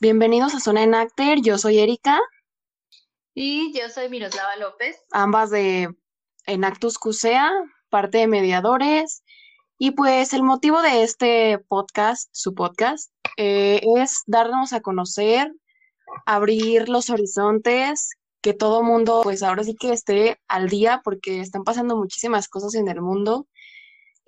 [0.00, 1.42] bienvenidos a Zona en Acter.
[1.42, 2.18] Yo soy Erika.
[3.34, 4.96] Y yo soy Miroslava López.
[5.12, 5.94] Ambas de
[6.46, 7.50] Enactus Cusea,
[7.90, 9.22] parte de mediadores.
[9.78, 15.52] Y pues el motivo de este podcast, su podcast, eh, es darnos a conocer,
[16.24, 21.62] abrir los horizontes, que todo mundo, pues ahora sí que esté al día, porque están
[21.62, 23.46] pasando muchísimas cosas en el mundo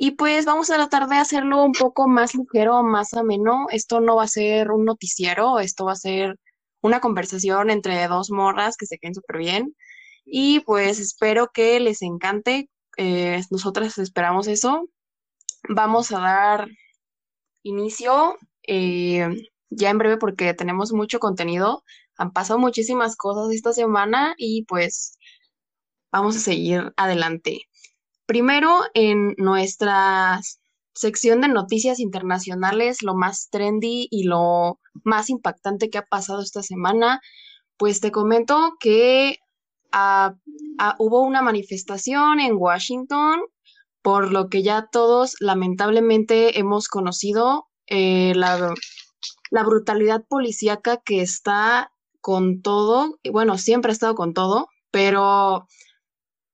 [0.05, 3.67] y pues vamos a tratar de hacerlo un poco más ligero, más ameno.
[3.71, 6.41] Esto no va a ser un noticiero, esto va a ser
[6.81, 9.77] una conversación entre dos morras que se queden súper bien.
[10.25, 12.69] Y pues espero que les encante.
[12.97, 14.89] Eh, nosotras esperamos eso.
[15.69, 16.69] Vamos a dar
[17.63, 19.29] inicio eh,
[19.71, 21.85] ya en breve porque tenemos mucho contenido.
[22.17, 25.17] Han pasado muchísimas cosas esta semana y pues
[26.11, 27.69] vamos a seguir adelante.
[28.33, 30.41] Primero, en nuestra
[30.95, 36.63] sección de noticias internacionales, lo más trendy y lo más impactante que ha pasado esta
[36.63, 37.21] semana,
[37.77, 39.37] pues te comento que
[39.93, 40.35] ah,
[40.79, 43.43] ah, hubo una manifestación en Washington,
[44.01, 48.73] por lo que ya todos lamentablemente hemos conocido eh, la,
[49.51, 55.67] la brutalidad policíaca que está con todo, bueno, siempre ha estado con todo, pero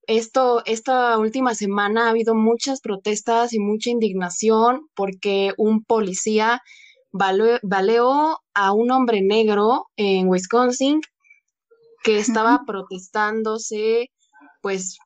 [0.08, 6.62] esto, esta última semana ha habido muchas protestas y mucha indignación porque un policía
[7.12, 11.02] baleó a un hombre negro en Wisconsin
[12.02, 14.10] que estaba protestándose,
[14.62, 14.98] pues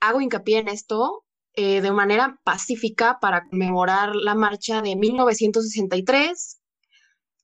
[0.00, 6.60] hago hincapié en esto, eh, de manera pacífica para conmemorar la marcha de 1963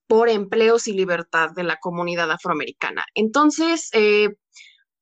[0.07, 3.07] por empleos y libertad de la comunidad afroamericana.
[3.15, 4.29] Entonces, eh,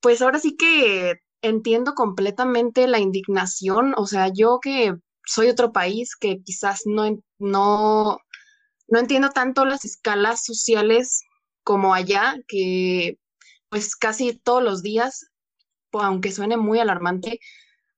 [0.00, 4.94] pues ahora sí que entiendo completamente la indignación, o sea, yo que
[5.26, 7.04] soy otro país que quizás no,
[7.38, 8.18] no,
[8.88, 11.22] no entiendo tanto las escalas sociales
[11.62, 13.18] como allá, que
[13.68, 15.26] pues casi todos los días,
[15.92, 17.40] aunque suene muy alarmante,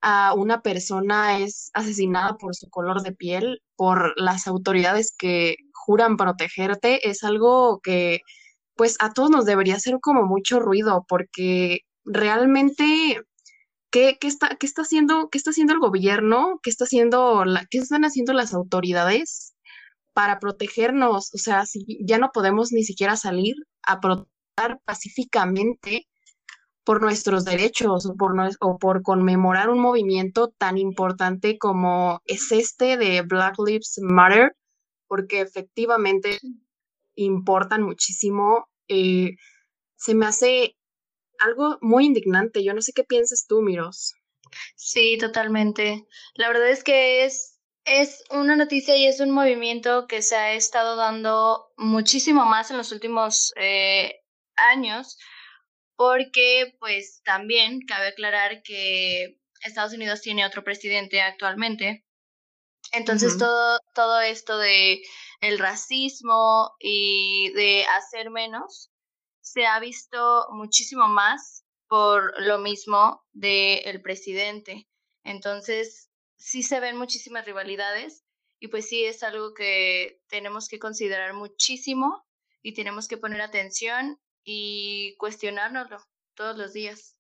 [0.03, 6.17] a una persona es asesinada por su color de piel, por las autoridades que juran
[6.17, 8.21] protegerte, es algo que
[8.77, 13.21] pues a todos nos debería hacer como mucho ruido, porque realmente
[13.97, 16.61] ¿Qué, está, qué, está haciendo, ¿Qué está haciendo el gobierno?
[16.63, 19.55] ¿Qué, está haciendo la, ¿Qué están haciendo las autoridades
[20.13, 21.31] para protegernos?
[21.35, 26.07] O sea, si ya no podemos ni siquiera salir a protestar pacíficamente
[26.85, 32.99] por nuestros derechos o por, o por conmemorar un movimiento tan importante como es este
[32.99, 34.55] de Black Lives Matter,
[35.09, 36.39] porque efectivamente
[37.15, 38.69] importan muchísimo.
[38.89, 39.37] Eh,
[39.97, 40.76] se me hace
[41.39, 42.65] algo muy indignante.
[42.65, 44.15] Yo no sé qué piensas tú, Miros.
[44.77, 46.07] Sí, totalmente.
[46.35, 50.53] La verdad es que es, es una noticia y es un movimiento que se ha
[50.55, 54.23] estado dando muchísimo más en los últimos eh,
[54.57, 55.19] años,
[55.97, 62.05] porque pues también cabe aclarar que Estados Unidos tiene otro presidente actualmente.
[62.93, 65.03] Entonces todo, todo esto de
[65.41, 68.91] el racismo y de hacer menos
[69.47, 74.89] se ha visto muchísimo más por lo mismo del presidente.
[75.23, 78.25] Entonces, sí se ven muchísimas rivalidades
[78.59, 82.27] y pues sí es algo que tenemos que considerar muchísimo
[82.61, 85.99] y tenemos que poner atención y cuestionárnoslo
[86.35, 87.17] todos los días.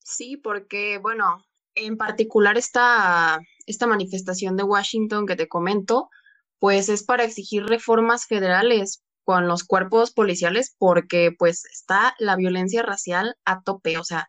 [0.00, 1.46] Sí, porque, bueno,
[1.76, 6.10] en particular esta, esta manifestación de Washington que te comento,
[6.58, 12.82] pues es para exigir reformas federales con los cuerpos policiales porque pues está la violencia
[12.82, 14.28] racial a tope, o sea,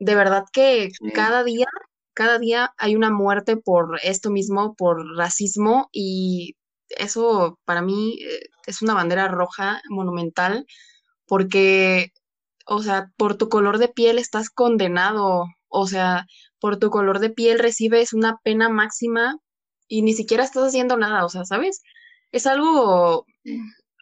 [0.00, 1.66] de verdad que cada día,
[2.12, 6.56] cada día hay una muerte por esto mismo, por racismo y
[6.90, 10.66] eso para mí eh, es una bandera roja monumental
[11.26, 12.12] porque,
[12.66, 16.26] o sea, por tu color de piel estás condenado, o sea,
[16.60, 19.36] por tu color de piel recibes una pena máxima
[19.88, 21.82] y ni siquiera estás haciendo nada, o sea, ¿sabes?
[22.32, 23.24] Es algo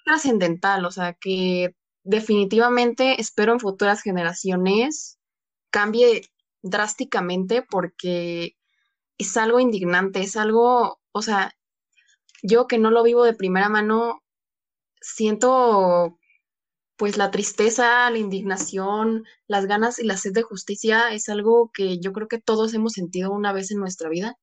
[0.05, 1.75] trascendental, o sea, que
[2.05, 5.19] definitivamente espero en futuras generaciones
[5.71, 6.23] cambie
[6.63, 8.57] drásticamente porque
[9.19, 11.53] es algo indignante, es algo, o sea,
[12.43, 14.23] yo que no lo vivo de primera mano,
[15.01, 16.19] siento
[16.97, 21.99] pues la tristeza, la indignación, las ganas y la sed de justicia es algo que
[22.01, 24.39] yo creo que todos hemos sentido una vez en nuestra vida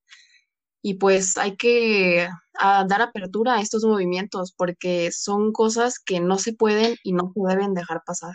[0.81, 2.28] y pues hay que
[2.60, 7.31] ah, dar apertura a estos movimientos porque son cosas que no se pueden y no
[7.33, 8.33] se deben dejar pasar.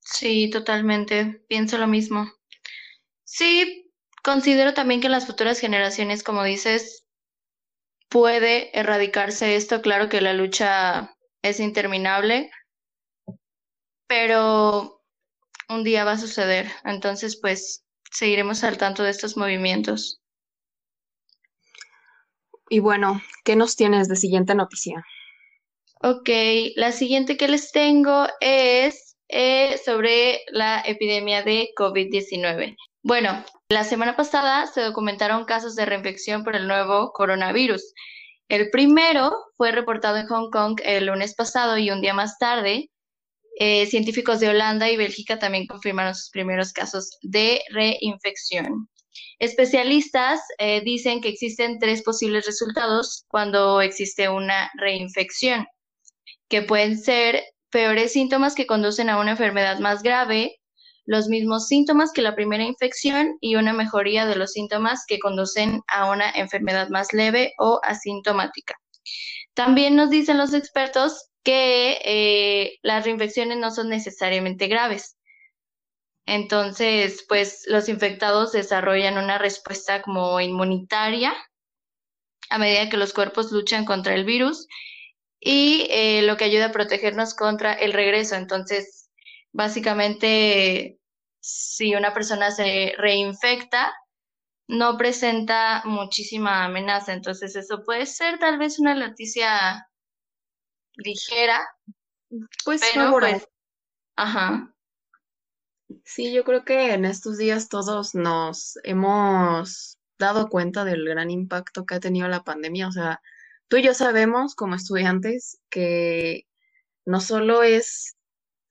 [0.00, 2.30] Sí, totalmente, pienso lo mismo.
[3.24, 3.90] Sí,
[4.22, 7.06] considero también que las futuras generaciones, como dices,
[8.08, 9.80] puede erradicarse esto.
[9.80, 12.50] Claro que la lucha es interminable,
[14.06, 15.02] pero
[15.68, 16.70] un día va a suceder.
[16.84, 20.19] Entonces, pues seguiremos al tanto de estos movimientos.
[22.72, 25.04] Y bueno, ¿qué nos tienes de siguiente noticia?
[26.02, 26.30] Ok,
[26.76, 32.76] la siguiente que les tengo es eh, sobre la epidemia de COVID-19.
[33.02, 37.92] Bueno, la semana pasada se documentaron casos de reinfección por el nuevo coronavirus.
[38.48, 42.88] El primero fue reportado en Hong Kong el lunes pasado y un día más tarde,
[43.58, 48.88] eh, científicos de Holanda y Bélgica también confirmaron sus primeros casos de reinfección.
[49.40, 55.66] Especialistas eh, dicen que existen tres posibles resultados cuando existe una reinfección,
[56.48, 60.60] que pueden ser peores síntomas que conducen a una enfermedad más grave,
[61.06, 65.80] los mismos síntomas que la primera infección y una mejoría de los síntomas que conducen
[65.88, 68.74] a una enfermedad más leve o asintomática.
[69.54, 75.16] También nos dicen los expertos que eh, las reinfecciones no son necesariamente graves.
[76.32, 81.34] Entonces, pues los infectados desarrollan una respuesta como inmunitaria
[82.50, 84.68] a medida que los cuerpos luchan contra el virus
[85.40, 88.36] y eh, lo que ayuda a protegernos contra el regreso.
[88.36, 89.10] Entonces,
[89.50, 91.00] básicamente,
[91.40, 93.92] si una persona se reinfecta,
[94.68, 97.12] no presenta muchísima amenaza.
[97.12, 99.84] Entonces, eso puede ser tal vez una noticia
[100.94, 101.60] ligera,
[102.64, 103.48] pues pero pues,
[104.14, 104.72] ajá.
[106.04, 111.84] Sí, yo creo que en estos días todos nos hemos dado cuenta del gran impacto
[111.86, 112.88] que ha tenido la pandemia.
[112.88, 113.20] O sea,
[113.68, 116.44] tú y yo sabemos como estudiantes que
[117.06, 118.16] no solo es,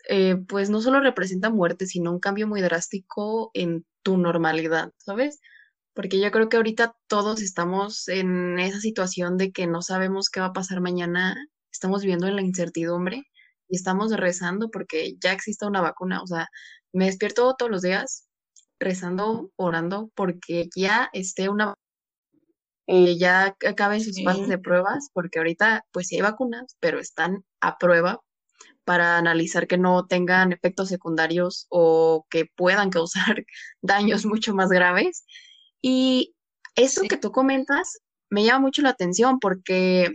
[0.10, 5.39] eh, pues no solo representa muerte, sino un cambio muy drástico en tu normalidad, ¿sabes?
[5.94, 10.39] Porque yo creo que ahorita todos estamos en esa situación de que no sabemos qué
[10.39, 11.36] va a pasar mañana,
[11.72, 13.25] estamos viviendo en la incertidumbre
[13.68, 16.22] y estamos rezando porque ya exista una vacuna.
[16.24, 16.50] O sea,
[16.94, 18.27] me despierto todos los días
[18.80, 21.75] rezando, orando, porque ya esté una
[22.88, 27.45] eh, ya acaben sus fases de pruebas, porque ahorita pues sí hay vacunas, pero están
[27.62, 28.19] a prueba
[28.83, 33.45] para analizar que no tengan efectos secundarios o que puedan causar
[33.81, 35.24] daños mucho más graves.
[35.81, 36.33] Y
[36.75, 38.00] eso que tú comentas
[38.31, 40.09] me llama mucho la atención porque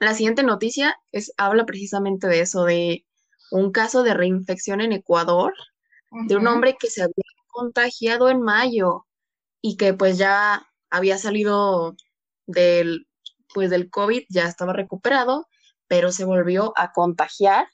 [0.00, 3.04] la siguiente noticia es, habla precisamente de eso, de
[3.50, 5.52] un caso de reinfección en Ecuador,
[6.26, 9.06] de un hombre que se había contagiado en mayo
[9.60, 11.96] y que pues ya había salido
[12.46, 13.06] del,
[13.54, 15.48] pues del COVID, ya estaba recuperado,
[15.88, 17.66] pero se volvió a contagiar.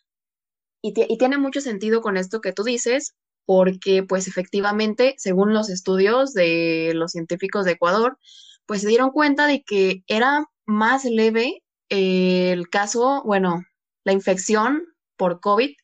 [0.82, 5.70] Y, y, tiene mucho sentido con esto que tú dices, porque pues efectivamente, según los
[5.70, 8.19] estudios de los científicos de Ecuador,
[8.67, 13.64] pues se dieron cuenta de que era más leve el caso, bueno,
[14.05, 14.85] la infección
[15.17, 15.75] por COVID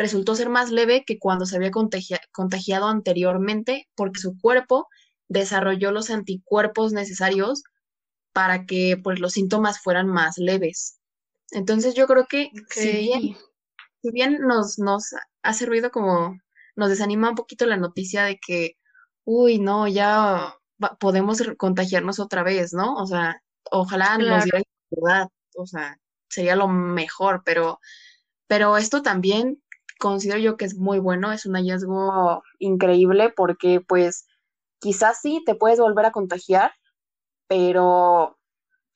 [0.00, 4.88] resultó ser más leve que cuando se había contagiado anteriormente porque su cuerpo
[5.28, 7.62] desarrolló los anticuerpos necesarios
[8.32, 10.98] para que pues los síntomas fueran más leves.
[11.50, 15.10] Entonces yo creo que si bien, nos, nos
[15.42, 16.34] ha servido como,
[16.76, 18.78] nos desanima un poquito la noticia de que,
[19.24, 20.54] uy, no, ya
[20.98, 22.94] podemos contagiarnos otra vez, ¿no?
[22.94, 25.98] O sea, ojalá nos diera verdad, o sea,
[26.30, 27.80] sería lo mejor, pero,
[28.46, 29.62] pero esto también
[30.00, 34.26] considero yo que es muy bueno, es un hallazgo increíble porque pues
[34.80, 36.72] quizás sí te puedes volver a contagiar,
[37.46, 38.38] pero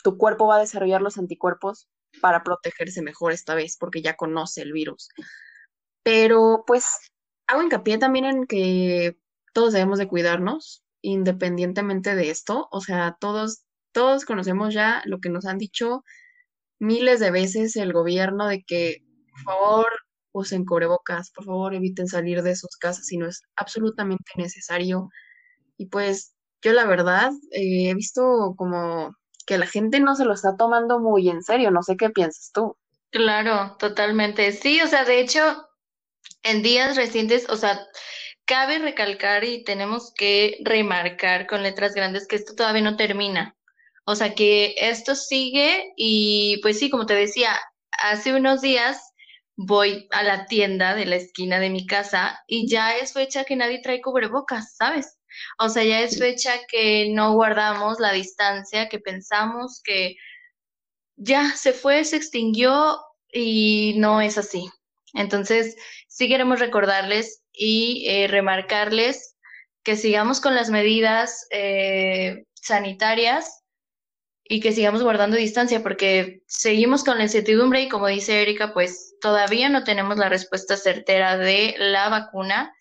[0.02, 1.88] tu cuerpo va a desarrollar los anticuerpos
[2.20, 5.08] para protegerse mejor esta vez, porque ya conoce el virus.
[6.02, 6.86] Pero pues
[7.46, 9.18] hago hincapié también en que
[9.52, 12.68] todos debemos de cuidarnos, independientemente de esto.
[12.70, 16.02] O sea, todos, todos conocemos ya lo que nos han dicho
[16.78, 19.86] miles de veces el gobierno de que, por favor,
[20.34, 25.08] usen cubrebocas, por favor, eviten salir de sus casas si no es absolutamente necesario.
[25.78, 29.14] Y pues yo la verdad eh, he visto como
[29.46, 32.50] que la gente no se lo está tomando muy en serio, no sé qué piensas
[32.52, 32.76] tú.
[33.10, 34.50] Claro, totalmente.
[34.52, 35.68] Sí, o sea, de hecho,
[36.42, 37.86] en días recientes, o sea,
[38.44, 43.56] cabe recalcar y tenemos que remarcar con letras grandes que esto todavía no termina.
[44.04, 47.56] O sea, que esto sigue y pues sí, como te decía,
[48.02, 49.13] hace unos días
[49.56, 53.56] voy a la tienda de la esquina de mi casa y ya es fecha que
[53.56, 55.18] nadie trae cubrebocas, ¿sabes?
[55.58, 60.16] O sea, ya es fecha que no guardamos la distancia, que pensamos que
[61.16, 62.98] ya se fue, se extinguió
[63.32, 64.70] y no es así.
[65.12, 65.76] Entonces,
[66.08, 69.36] sí queremos recordarles y eh, remarcarles
[69.84, 73.63] que sigamos con las medidas eh, sanitarias
[74.46, 79.16] y que sigamos guardando distancia porque seguimos con la incertidumbre y como dice Erika, pues
[79.20, 82.74] todavía no tenemos la respuesta certera de la vacuna,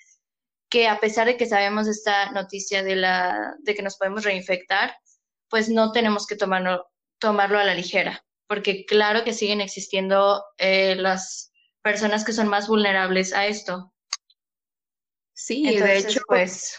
[0.69, 4.93] que a pesar de que sabemos esta noticia de, la, de que nos podemos reinfectar,
[5.49, 6.85] pues no tenemos que tomarlo,
[7.17, 11.51] tomarlo a la ligera, porque claro que siguen existiendo eh, las
[11.81, 13.93] personas que son más vulnerables a esto.
[15.33, 16.77] Sí, de hecho, pues...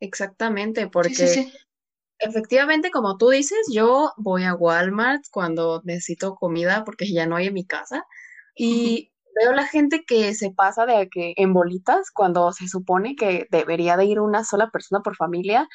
[0.00, 1.50] Exactamente, porque
[2.18, 7.48] efectivamente, como tú dices, yo voy a Walmart cuando necesito comida porque ya no hay
[7.48, 8.04] en mi casa
[8.54, 13.46] y veo la gente que se pasa de que en bolitas cuando se supone que
[13.50, 15.68] debería de ir una sola persona por familia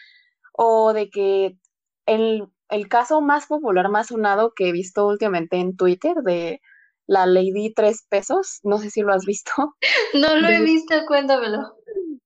[0.53, 1.57] o de que
[2.05, 6.61] el, el caso más popular, más sonado que he visto últimamente en Twitter de
[7.07, 9.51] la Lady Tres Pesos, no sé si lo has visto.
[10.13, 11.59] No lo he visto, cuéntamelo.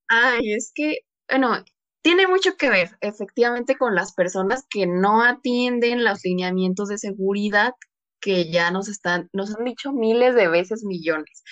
[0.10, 1.64] Ay, es que, bueno,
[2.08, 7.74] tiene mucho que ver efectivamente con las personas que no atienden los lineamientos de seguridad
[8.22, 11.44] que ya nos están, nos han dicho miles de veces millones.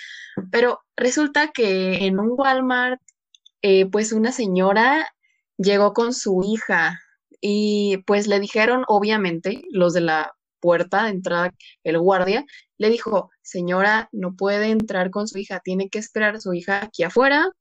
[0.54, 3.02] Pero resulta que en un Walmart,
[3.64, 5.14] eh, pues una señora
[5.58, 7.02] llegó con su hija
[7.42, 11.52] y pues le dijeron, obviamente, los de la puerta de entrada,
[11.84, 12.46] el guardia,
[12.78, 16.82] le dijo, señora, no puede entrar con su hija, tiene que esperar a su hija
[16.86, 17.52] aquí afuera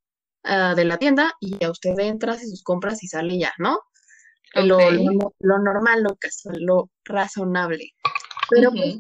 [0.44, 3.78] uh, de la tienda y ya usted entra, hace sus compras y sale ya, ¿no?
[4.54, 7.92] Lo, lo, normal, lo casual, lo razonable.
[8.50, 8.98] Pero, pues,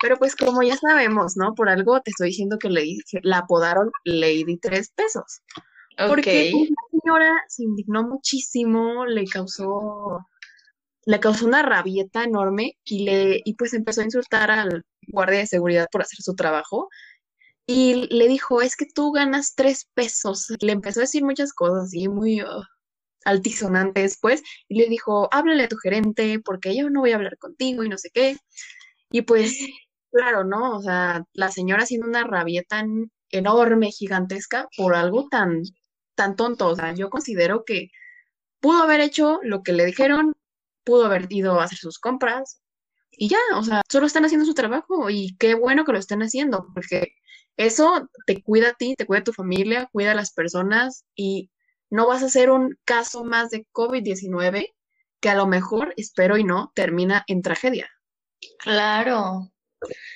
[0.00, 1.54] pero pues como ya sabemos, ¿no?
[1.54, 5.42] Por algo te estoy diciendo que le, la apodaron Lady Tres Pesos.
[6.08, 10.26] Porque la señora se indignó muchísimo, le causó,
[11.06, 15.46] le causó una rabieta enorme y le, y pues empezó a insultar al guardia de
[15.46, 16.88] seguridad por hacer su trabajo.
[17.66, 20.48] Y le dijo, es que tú ganas tres pesos.
[20.60, 22.62] Le empezó a decir muchas cosas y muy uh,
[23.24, 24.42] altisonante después.
[24.68, 27.88] Y le dijo, háblale a tu gerente porque yo no voy a hablar contigo y
[27.88, 28.36] no sé qué.
[29.10, 29.58] Y pues,
[30.12, 30.76] claro, ¿no?
[30.76, 32.84] O sea, la señora haciendo una rabieta
[33.30, 35.62] enorme, gigantesca, por algo tan
[36.16, 36.68] tan tonto.
[36.68, 37.90] O sea, yo considero que
[38.60, 40.34] pudo haber hecho lo que le dijeron,
[40.84, 42.60] pudo haber ido a hacer sus compras
[43.12, 46.22] y ya, o sea, solo están haciendo su trabajo y qué bueno que lo estén
[46.22, 47.08] haciendo, porque
[47.56, 51.50] eso te cuida a ti, te cuida a tu familia, cuida a las personas y
[51.90, 54.74] no vas a ser un caso más de COVID-19
[55.20, 57.88] que a lo mejor, espero y no, termina en tragedia.
[58.58, 59.50] Claro,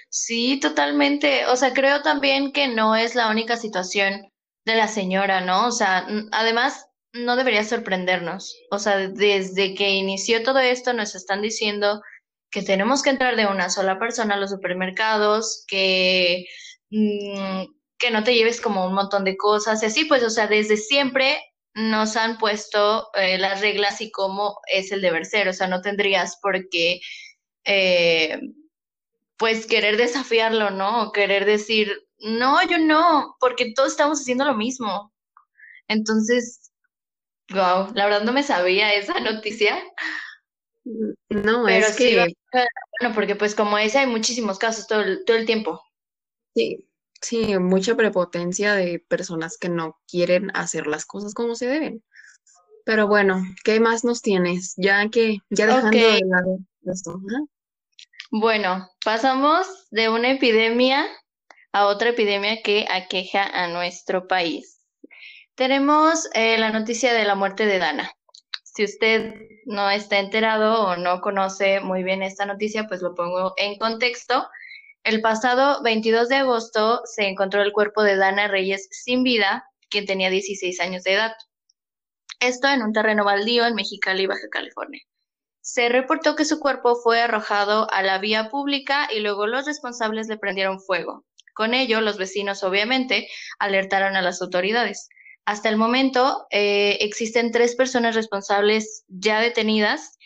[0.08, 1.46] sí, totalmente.
[1.46, 4.30] O sea, creo también que no es la única situación
[4.64, 5.66] de la señora, ¿no?
[5.66, 8.54] O sea, además no debería sorprendernos.
[8.70, 12.02] O sea, desde que inició todo esto nos están diciendo
[12.50, 16.46] que tenemos que entrar de una sola persona a los supermercados, que,
[16.90, 17.64] mm,
[17.98, 20.76] que no te lleves como un montón de cosas y así, pues, o sea, desde
[20.76, 21.38] siempre
[21.74, 25.80] nos han puesto eh, las reglas y cómo es el deber ser, o sea, no
[25.82, 27.00] tendrías por qué,
[27.64, 28.40] eh,
[29.36, 31.04] pues, querer desafiarlo, ¿no?
[31.04, 35.12] O querer decir, no, yo no, porque todos estamos haciendo lo mismo.
[35.88, 36.70] Entonces,
[37.50, 39.82] wow, la verdad no me sabía esa noticia.
[41.28, 42.16] No, es que...
[42.52, 45.82] bueno, porque pues como ese hay muchísimos casos todo el, todo el tiempo.
[46.54, 46.88] Sí,
[47.20, 52.02] sí, mucha prepotencia de personas que no quieren hacer las cosas como se deben.
[52.84, 54.74] Pero bueno, ¿qué más nos tienes?
[54.76, 57.20] Ya que, ya dejando de lado esto.
[58.30, 61.06] Bueno, pasamos de una epidemia
[61.72, 64.80] a otra epidemia que aqueja a nuestro país.
[65.54, 68.10] Tenemos eh, la noticia de la muerte de Dana.
[68.64, 69.34] Si usted
[69.66, 74.48] no está enterado o no conoce muy bien esta noticia, pues lo pongo en contexto.
[75.02, 80.06] El pasado 22 de agosto se encontró el cuerpo de Dana Reyes sin vida, quien
[80.06, 81.32] tenía 16 años de edad.
[82.38, 85.00] Esto en un terreno baldío en Mexicali, Baja California.
[85.62, 90.28] Se reportó que su cuerpo fue arrojado a la vía pública y luego los responsables
[90.28, 91.24] le prendieron fuego.
[91.54, 93.28] Con ello, los vecinos obviamente
[93.58, 95.08] alertaron a las autoridades.
[95.44, 100.18] Hasta el momento eh, existen tres personas responsables ya detenidas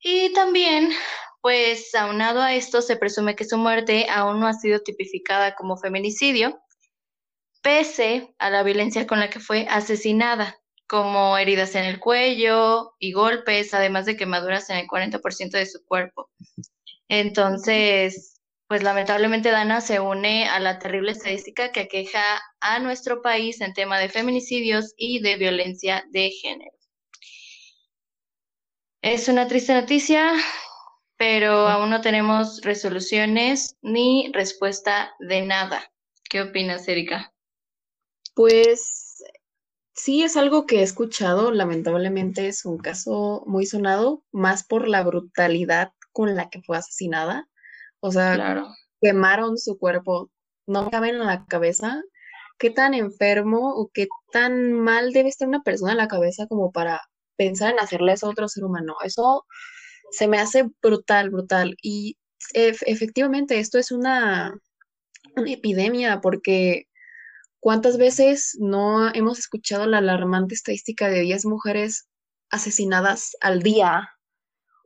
[0.00, 0.90] y también,
[1.44, 5.76] pues aunado a esto, se presume que su muerte aún no ha sido tipificada como
[5.76, 6.58] feminicidio,
[7.60, 13.12] pese a la violencia con la que fue asesinada, como heridas en el cuello y
[13.12, 16.30] golpes, además de quemaduras en el 40% de su cuerpo.
[17.08, 23.60] Entonces, pues lamentablemente Dana se une a la terrible estadística que aqueja a nuestro país
[23.60, 26.78] en tema de feminicidios y de violencia de género.
[29.02, 30.32] Es una triste noticia,
[31.16, 35.82] pero aún no tenemos resoluciones ni respuesta de nada.
[36.28, 37.32] ¿Qué opinas, Erika?
[38.34, 39.04] Pues
[39.96, 45.04] Sí, es algo que he escuchado, lamentablemente es un caso muy sonado, más por la
[45.04, 47.48] brutalidad con la que fue asesinada.
[48.00, 48.68] O sea, Claro.
[49.00, 50.30] quemaron su cuerpo,
[50.66, 52.02] no me cabe en la cabeza
[52.58, 56.72] qué tan enfermo o qué tan mal debe estar una persona en la cabeza como
[56.72, 57.00] para
[57.36, 58.96] pensar en hacerle eso a otro ser humano.
[59.04, 59.46] Eso
[60.16, 61.76] se me hace brutal, brutal.
[61.82, 62.16] Y
[62.54, 64.54] ef- efectivamente, esto es una,
[65.36, 66.86] una epidemia porque
[67.60, 72.08] ¿cuántas veces no hemos escuchado la alarmante estadística de 10 mujeres
[72.50, 74.10] asesinadas al día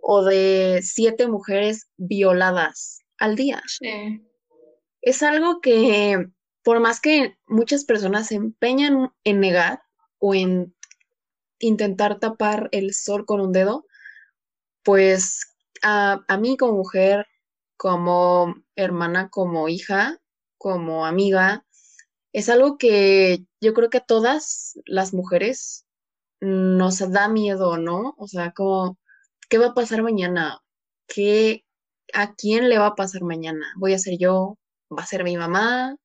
[0.01, 3.63] o de 7 mujeres violadas al día?
[3.67, 4.23] Sí.
[5.03, 6.27] Es algo que,
[6.63, 9.83] por más que muchas personas se empeñan en negar
[10.19, 10.75] o en
[11.61, 13.87] intentar tapar el sol con un dedo,
[14.89, 17.27] pues a, mí como mujer,
[17.77, 20.17] como hermana, como hija,
[20.57, 21.67] como amiga,
[22.33, 25.85] es algo que yo creo que a todas las mujeres
[26.41, 28.15] nos da miedo, ¿no?
[28.17, 28.99] O sea, como,
[29.51, 30.61] ¿qué va a pasar mañana?
[31.07, 31.67] ¿Qué,
[32.15, 33.67] a quién le va a pasar mañana?
[33.77, 34.57] ¿Voy a ser yo?
[34.91, 35.97] ¿Va a ser mi mamá?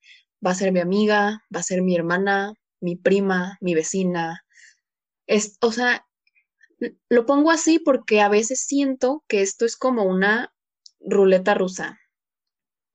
[0.45, 1.41] ¿Va a ser mi amiga?
[1.55, 2.53] ¿Va a ser mi hermana?
[2.81, 3.57] ¿Mi prima?
[3.61, 4.43] ¿Mi vecina?
[5.25, 6.05] Es, o sea,
[7.09, 10.53] lo pongo así porque a veces siento que esto es como una
[10.99, 11.99] ruleta rusa.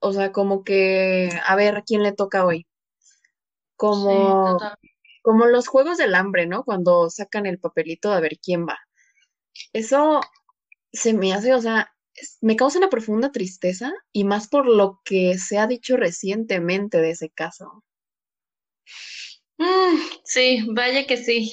[0.01, 2.67] O sea, como que, a ver, ¿a quién le toca hoy?
[3.77, 4.59] Como,
[5.23, 6.65] como los juegos del hambre, ¿no?
[6.65, 8.79] Cuando sacan el papelito a ver quién va.
[9.73, 10.21] Eso
[10.93, 11.91] se me hace, o sea,
[12.41, 17.11] me causa una profunda tristeza y más por lo que se ha dicho recientemente de
[17.11, 17.85] ese caso.
[19.59, 21.53] Mm, sí, vaya que sí.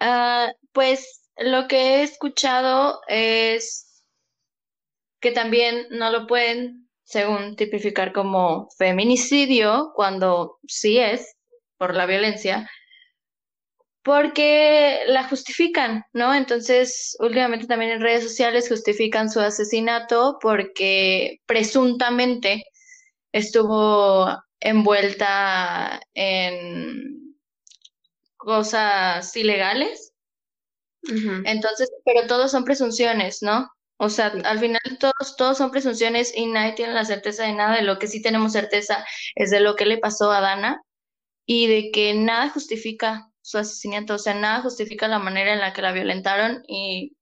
[0.00, 4.04] Ah, pues lo que he escuchado es
[5.20, 11.36] que también no lo pueden, según tipificar como feminicidio, cuando sí es
[11.76, 12.68] por la violencia,
[14.02, 16.34] porque la justifican, ¿no?
[16.34, 22.64] Entonces, últimamente también en redes sociales justifican su asesinato porque presuntamente
[23.32, 24.28] estuvo
[24.60, 27.27] envuelta en
[28.48, 30.14] cosas ilegales.
[31.44, 33.70] Entonces, pero todos son presunciones, ¿no?
[33.98, 34.40] O sea, Sí.
[34.44, 37.76] al final todos, todos son presunciones y nadie tiene la certeza de nada.
[37.76, 40.82] De lo que sí tenemos certeza es de lo que le pasó a Dana
[41.46, 45.72] y de que nada justifica su asesinato, o sea, nada justifica la manera en la
[45.74, 47.16] que la violentaron y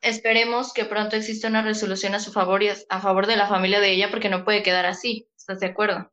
[0.00, 3.80] esperemos que pronto exista una resolución a su favor y a favor de la familia
[3.80, 5.28] de ella porque no puede quedar así.
[5.36, 6.10] ¿Estás de acuerdo?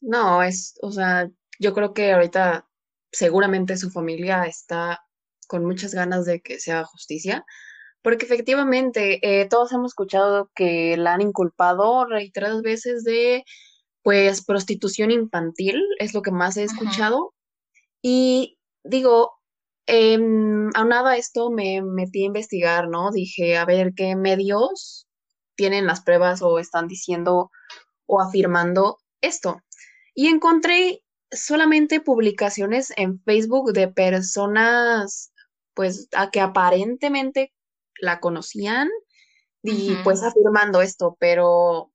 [0.00, 2.66] No, es, o sea, yo creo que ahorita
[3.12, 5.00] seguramente su familia está
[5.48, 7.44] con muchas ganas de que se haga justicia,
[8.02, 13.44] porque efectivamente eh, todos hemos escuchado que la han inculpado reiteradas veces de,
[14.02, 17.34] pues, prostitución infantil, es lo que más he escuchado.
[18.02, 19.32] Y digo,
[19.86, 23.10] em, aunado a esto me metí a investigar, ¿no?
[23.10, 25.08] Dije, a ver qué medios
[25.56, 27.50] tienen las pruebas o están diciendo
[28.06, 29.60] o afirmando esto.
[30.14, 35.32] Y encontré solamente publicaciones en Facebook de personas,
[35.74, 37.52] pues, a que aparentemente
[38.00, 38.88] la conocían
[39.62, 41.90] y pues afirmando esto, pero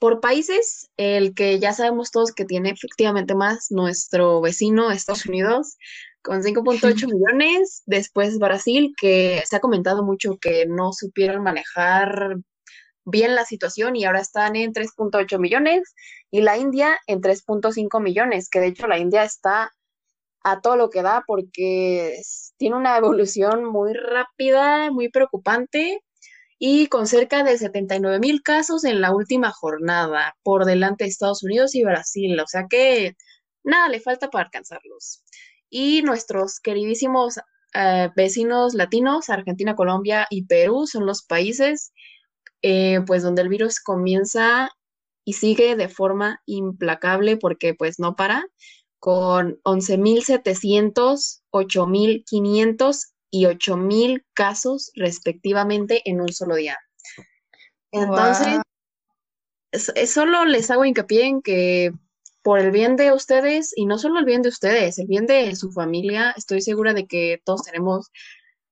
[0.04, 5.78] por países, el que ya sabemos todos que tiene efectivamente más, nuestro vecino Estados Unidos,
[6.20, 7.82] con 5.8 millones.
[7.86, 12.36] Después Brasil, que se ha comentado mucho que no supieron manejar
[13.06, 15.94] bien la situación y ahora están en 3.8 millones.
[16.30, 19.72] Y la India en 3.5 millones, que de hecho la India está
[20.42, 22.20] a todo lo que da porque
[22.58, 26.03] tiene una evolución muy rápida, muy preocupante
[26.66, 31.42] y con cerca de 79 mil casos en la última jornada por delante de Estados
[31.42, 32.40] Unidos y Brasil.
[32.40, 33.18] O sea que
[33.64, 35.22] nada le falta para alcanzarlos.
[35.68, 37.38] Y nuestros queridísimos
[37.74, 41.92] eh, vecinos latinos, Argentina, Colombia y Perú, son los países
[42.62, 44.70] eh, pues donde el virus comienza
[45.22, 48.42] y sigue de forma implacable porque pues no para
[49.00, 56.78] con 11.700, 8.500 y 8.000 casos respectivamente en un solo día.
[57.90, 58.60] Entonces,
[60.06, 61.90] solo les hago hincapié en que
[62.42, 65.56] por el bien de ustedes, y no solo el bien de ustedes, el bien de
[65.56, 68.12] su familia, estoy segura de que todos tenemos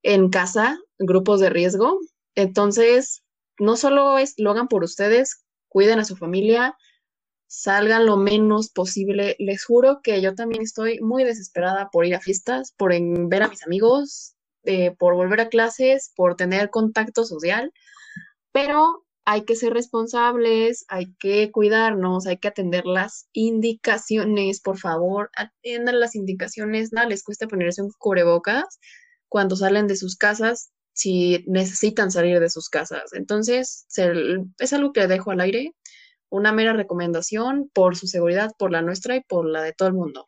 [0.04, 1.98] en casa grupos de riesgo.
[2.36, 3.24] Entonces,
[3.58, 6.76] no solo es, lo hagan por ustedes, cuiden a su familia,
[7.48, 9.34] salgan lo menos posible.
[9.40, 13.48] Les juro que yo también estoy muy desesperada por ir a fiestas, por ver a
[13.48, 17.72] mis amigos, eh, por volver a clases, por tener contacto social,
[18.52, 25.30] pero hay que ser responsables, hay que cuidarnos, hay que atender las indicaciones, por favor,
[25.36, 28.80] atiendan las indicaciones, nada les cuesta ponerse un cubrebocas
[29.28, 33.12] cuando salen de sus casas, si necesitan salir de sus casas.
[33.14, 33.86] Entonces,
[34.58, 35.74] es algo que dejo al aire
[36.28, 39.94] una mera recomendación por su seguridad, por la nuestra y por la de todo el
[39.94, 40.26] mundo.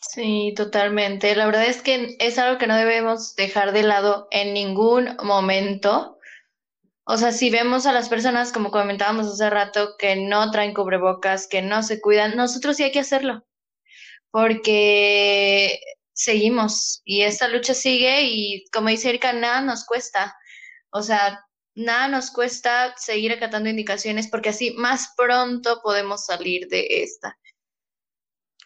[0.00, 1.34] Sí, totalmente.
[1.36, 6.18] La verdad es que es algo que no debemos dejar de lado en ningún momento.
[7.04, 11.46] O sea, si vemos a las personas, como comentábamos hace rato, que no traen cubrebocas,
[11.46, 13.44] que no se cuidan, nosotros sí hay que hacerlo,
[14.30, 15.80] porque
[16.12, 20.36] seguimos y esta lucha sigue y como dice Erika, nada nos cuesta.
[20.90, 27.02] O sea, nada nos cuesta seguir acatando indicaciones porque así más pronto podemos salir de
[27.02, 27.38] esta.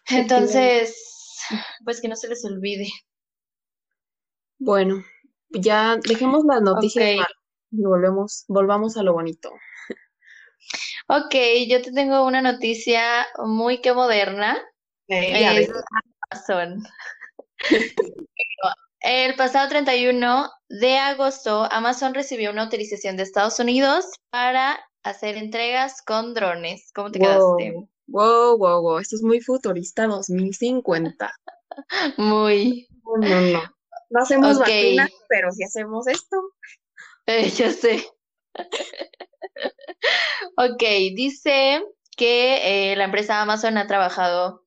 [0.07, 1.15] Entonces,
[1.85, 2.87] pues que no se les olvide.
[4.57, 5.03] Bueno,
[5.49, 7.25] ya dejemos las noticias
[7.71, 9.51] y volvemos, volvamos a lo bonito.
[11.07, 11.35] Ok,
[11.67, 14.57] yo te tengo una noticia muy que moderna.
[15.07, 15.67] Eh,
[19.01, 26.01] El pasado 31 de agosto, Amazon recibió una autorización de Estados Unidos para hacer entregas
[26.01, 26.91] con drones.
[26.91, 27.87] ¿Cómo te quedaste?
[28.07, 28.99] Wow, wow, wow.
[28.99, 31.31] Esto es muy futurista 2050.
[32.17, 32.87] muy.
[33.03, 33.75] No, no, no.
[34.09, 36.37] No hacemos vacunas, pero sí hacemos esto.
[37.25, 38.05] Eh, ya sé.
[40.57, 40.83] ok,
[41.15, 41.83] dice
[42.15, 44.63] que eh, la empresa Amazon ha trabajado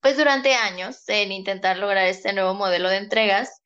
[0.00, 3.62] pues durante años en intentar lograr este nuevo modelo de entregas,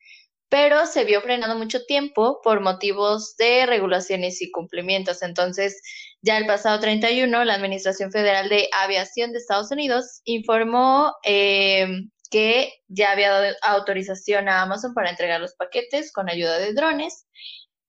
[0.47, 5.21] pero se vio frenado mucho tiempo por motivos de regulaciones y cumplimientos.
[5.21, 5.81] Entonces,
[6.21, 11.87] ya el pasado 31, la Administración Federal de Aviación de Estados Unidos informó eh,
[12.29, 17.25] que ya había dado autorización a Amazon para entregar los paquetes con ayuda de drones.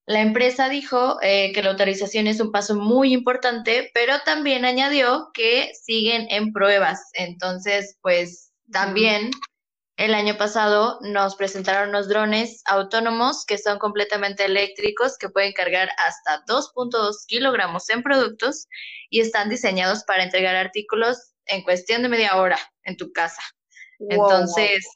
[0.07, 5.31] La empresa dijo eh, que la autorización es un paso muy importante, pero también añadió
[5.35, 7.01] que siguen en pruebas.
[7.15, 9.31] Entonces, pues también
[10.01, 15.91] el año pasado nos presentaron unos drones autónomos que son completamente eléctricos, que pueden cargar
[15.99, 18.67] hasta 2.2 kilogramos en productos
[19.11, 23.43] y están diseñados para entregar artículos en cuestión de media hora en tu casa.
[24.09, 24.87] Entonces,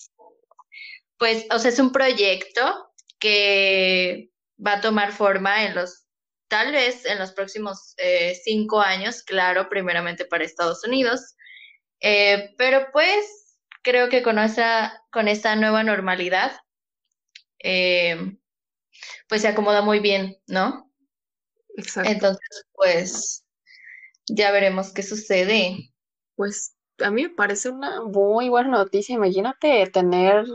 [1.19, 4.31] pues, o sea, es un proyecto que
[4.67, 6.07] va a tomar forma en los,
[6.49, 11.37] tal vez en los próximos eh, cinco años, claro, primeramente para Estados Unidos,
[12.01, 13.44] eh, pero pues
[13.85, 16.53] creo que con esta, con esta nueva normalidad,
[17.63, 18.37] eh,
[19.29, 20.91] pues se acomoda muy bien, ¿no?
[21.77, 22.11] Exacto.
[22.11, 23.45] Entonces, pues
[24.29, 25.93] ya veremos qué sucede.
[26.37, 29.17] Pues a mí me parece una muy buena noticia.
[29.17, 30.47] Imagínate tener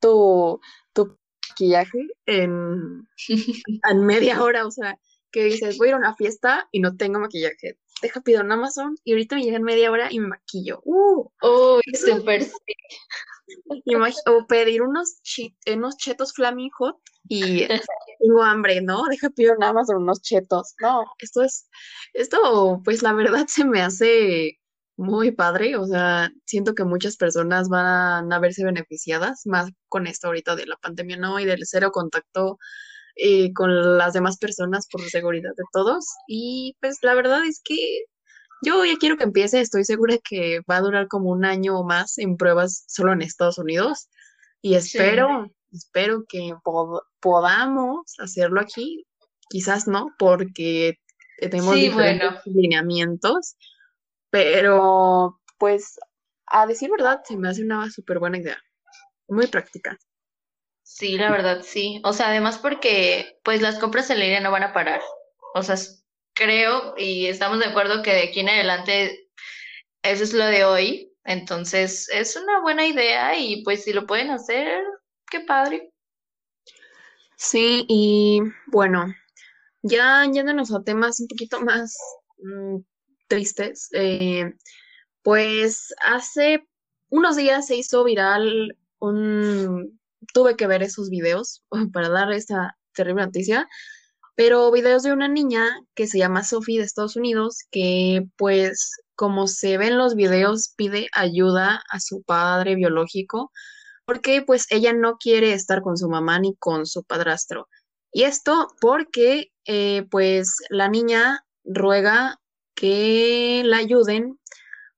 [0.00, 0.60] tu,
[0.92, 1.18] tu
[1.50, 3.08] maquillaje en,
[3.90, 4.98] en media hora, o sea,
[5.32, 7.78] que dices, voy a ir a una fiesta y no tengo maquillaje.
[8.02, 10.80] Deja pido en Amazon y ahorita me llega en media hora y me maquillo.
[10.84, 11.28] ¡Uh!
[11.42, 12.46] ¡Uy, súper
[14.26, 15.20] O pedir unos,
[15.66, 16.96] unos chetos Flaming Hot
[17.28, 17.66] y
[18.20, 19.04] tengo hambre, ¿no?
[19.08, 20.74] Deja pido en Amazon unos chetos.
[20.80, 21.68] No, esto es,
[22.14, 24.58] esto, pues la verdad se me hace
[24.96, 30.26] muy padre, o sea, siento que muchas personas van a verse beneficiadas más con esto
[30.26, 31.40] ahorita de la pandemia, ¿no?
[31.40, 32.58] Y del cero contacto
[33.16, 36.06] eh, con las demás personas por seguridad de todos.
[36.26, 37.76] Y pues la verdad es que
[38.62, 41.84] yo ya quiero que empiece, estoy segura que va a durar como un año o
[41.84, 44.08] más en pruebas solo en Estados Unidos
[44.62, 46.54] y espero, espero que
[47.20, 49.06] podamos hacerlo aquí,
[49.48, 50.98] quizás no, porque
[51.38, 53.56] tenemos diferentes lineamientos
[54.30, 55.98] pero pues
[56.46, 58.58] a decir verdad, se me hace una súper buena idea.
[59.28, 59.98] Muy práctica.
[60.92, 62.00] Sí, la verdad, sí.
[62.04, 65.00] O sea, además porque pues las compras en línea no van a parar.
[65.54, 65.76] O sea,
[66.34, 69.28] creo y estamos de acuerdo que de aquí en adelante
[70.02, 71.12] eso es lo de hoy.
[71.24, 74.82] Entonces, es una buena idea y pues si lo pueden hacer,
[75.30, 75.92] qué padre.
[77.36, 79.06] Sí, y bueno,
[79.82, 81.96] ya yéndonos a temas un poquito más
[82.38, 82.78] mm,
[83.28, 84.54] tristes, eh,
[85.22, 86.66] pues hace
[87.10, 89.99] unos días se hizo viral un...
[90.32, 91.62] Tuve que ver esos videos
[91.92, 93.68] para dar esta terrible noticia,
[94.36, 99.46] pero videos de una niña que se llama Sophie de Estados Unidos, que pues como
[99.46, 103.52] se ve en los videos pide ayuda a su padre biológico,
[104.06, 107.68] porque pues ella no quiere estar con su mamá ni con su padrastro.
[108.12, 112.40] Y esto porque eh, pues la niña ruega
[112.74, 114.38] que la ayuden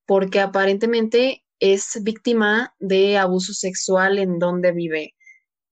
[0.06, 5.14] porque aparentemente es víctima de abuso sexual en donde vive.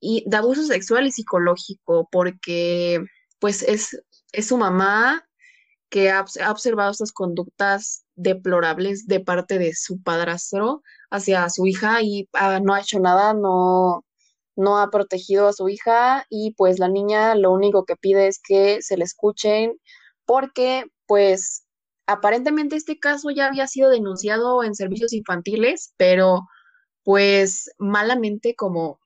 [0.00, 3.04] Y de abuso sexual y psicológico, porque
[3.38, 5.24] pues es, es su mamá
[5.90, 12.28] que ha, observado estas conductas deplorables de parte de su padrastro hacia su hija y
[12.32, 14.04] ah, no ha hecho nada, no,
[14.56, 18.40] no ha protegido a su hija y pues la niña lo único que pide es
[18.42, 19.76] que se le escuchen
[20.24, 21.66] porque pues
[22.06, 26.42] aparentemente este caso ya había sido denunciado en servicios infantiles, pero
[27.02, 28.99] pues malamente como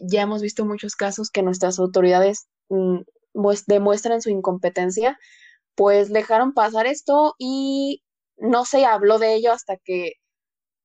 [0.00, 3.00] ya hemos visto muchos casos que nuestras autoridades mm,
[3.66, 5.18] demuestran su incompetencia,
[5.74, 8.02] pues dejaron pasar esto y
[8.36, 10.14] no se habló de ello hasta que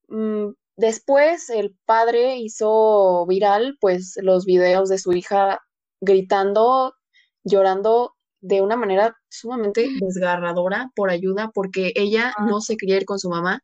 [0.10, 5.60] mm, después el padre hizo viral pues los videos de su hija
[6.02, 6.94] gritando,
[7.44, 12.46] llorando de una manera sumamente desgarradora por ayuda porque ella ah.
[12.46, 13.62] no se quería ir con su mamá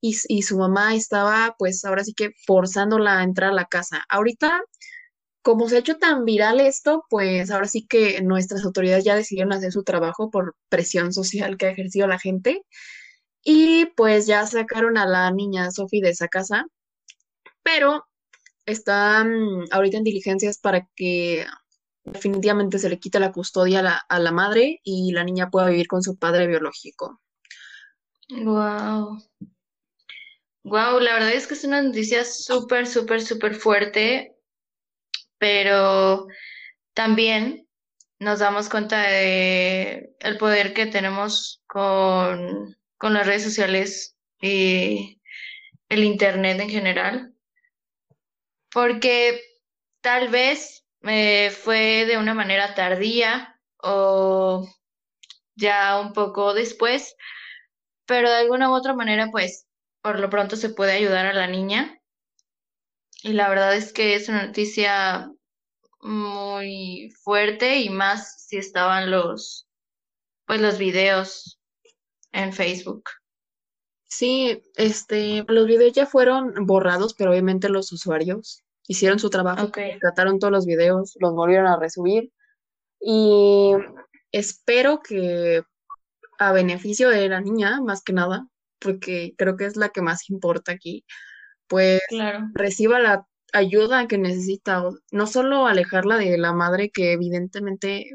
[0.00, 4.04] y, y, su mamá estaba pues ahora sí que forzándola a entrar a la casa.
[4.08, 4.60] Ahorita,
[5.46, 9.52] como se ha hecho tan viral esto, pues ahora sí que nuestras autoridades ya decidieron
[9.52, 12.64] hacer su trabajo por presión social que ha ejercido la gente
[13.44, 16.66] y pues ya sacaron a la niña Sophie de esa casa,
[17.62, 18.04] pero
[18.64, 21.46] están ahorita en diligencias para que
[22.02, 26.02] definitivamente se le quita la custodia a la, madre y la niña pueda vivir con
[26.02, 27.20] su padre biológico.
[28.30, 29.22] Wow.
[30.64, 34.35] Wow, la verdad es que es una noticia súper, súper, súper fuerte,
[35.38, 36.26] pero
[36.94, 37.68] también
[38.18, 45.20] nos damos cuenta de el poder que tenemos con, con las redes sociales y
[45.88, 47.34] el internet en general.
[48.72, 49.40] Porque
[50.00, 54.68] tal vez fue de una manera tardía o
[55.54, 57.16] ya un poco después,
[58.06, 59.66] pero de alguna u otra manera, pues,
[60.02, 62.00] por lo pronto se puede ayudar a la niña.
[63.26, 65.32] Y la verdad es que es una noticia
[66.00, 69.66] muy fuerte y más si estaban los,
[70.46, 71.58] pues, los videos
[72.30, 73.02] en Facebook.
[74.04, 80.38] Sí, este, los videos ya fueron borrados, pero obviamente los usuarios hicieron su trabajo, trataron
[80.38, 82.30] todos los videos, los volvieron a resubir
[83.00, 83.72] y
[84.30, 85.64] espero que
[86.38, 88.46] a beneficio de la niña, más que nada,
[88.78, 91.04] porque creo que es la que más importa aquí,
[91.68, 92.00] pues
[92.54, 98.10] reciba la ayuda que necesita, no solo alejarla de la madre, que evidentemente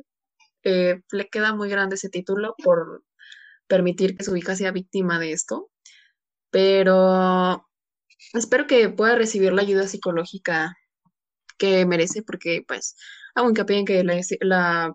[0.64, 3.04] eh, le queda muy grande ese título por
[3.68, 5.70] permitir que su hija sea víctima de esto,
[6.52, 7.66] pero
[8.34, 10.76] espero que pueda recibir la ayuda psicológica
[11.58, 12.96] que merece, porque pues
[13.36, 14.94] hago hincapié en que la,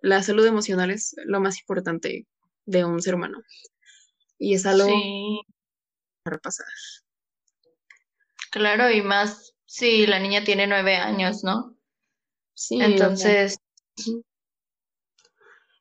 [0.00, 2.26] la, salud emocional es lo más importante
[2.66, 3.38] de un ser humano.
[4.38, 4.88] Y es algo
[6.22, 6.66] para pasar.
[8.50, 11.76] Claro, y más si la niña tiene nueve años, ¿no?
[12.54, 12.80] Sí.
[12.80, 13.58] Entonces.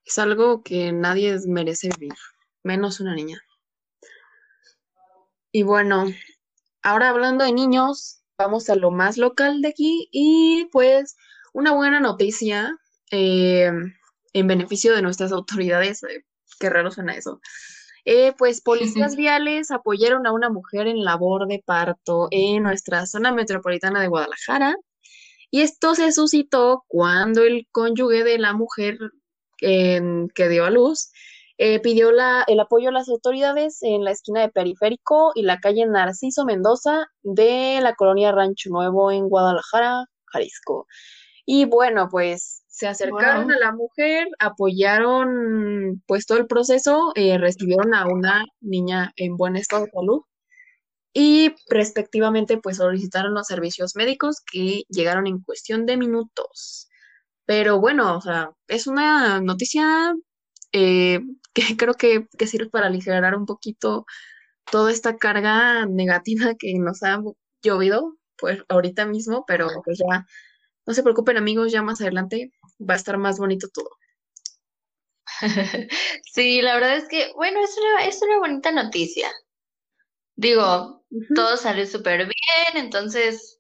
[0.06, 2.14] Es algo que nadie merece vivir,
[2.64, 3.42] menos una niña.
[5.52, 6.06] Y bueno,
[6.82, 11.18] ahora hablando de niños, vamos a lo más local de aquí y pues
[11.54, 12.78] una buena noticia
[13.12, 13.72] eh,
[14.34, 16.26] en beneficio de nuestras autoridades, eh,
[16.60, 17.42] qué raro suena eso.
[18.10, 23.34] Eh, pues policías viales apoyaron a una mujer en labor de parto en nuestra zona
[23.34, 24.78] metropolitana de Guadalajara.
[25.52, 28.98] Y esto se suscitó cuando el cónyuge de la mujer
[29.58, 31.12] que dio a luz
[31.58, 35.60] eh, pidió la, el apoyo a las autoridades en la esquina de Periférico y la
[35.60, 40.88] calle Narciso Mendoza de la colonia Rancho Nuevo en Guadalajara, Jalisco.
[41.46, 47.96] Y bueno, pues se acercaron a la mujer, apoyaron pues todo el proceso, eh, recibieron
[47.96, 50.22] a una niña en buen estado de salud
[51.12, 56.88] y respectivamente pues solicitaron los servicios médicos que llegaron en cuestión de minutos.
[57.48, 60.14] Pero bueno, o sea, es una noticia
[60.72, 61.22] eh,
[61.56, 64.06] que creo que, que sirve para aligerar un poquito
[64.72, 67.24] toda esta carga negativa que nos ha
[67.64, 70.28] llovido, pues ahorita mismo, pero pues ya
[70.88, 73.90] no se preocupen amigos, ya más adelante va a estar más bonito todo.
[76.34, 79.32] Sí, la verdad es que, bueno, es una, es una bonita noticia.
[80.36, 83.60] Digo, todo salió súper bien, entonces,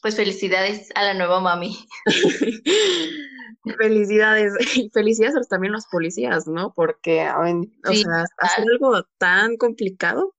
[0.00, 1.76] pues felicidades a la nueva mami.
[3.78, 6.72] Felicidades, y felicidades también los policías, ¿no?
[6.74, 10.34] Porque, o sea, hacer algo tan complicado,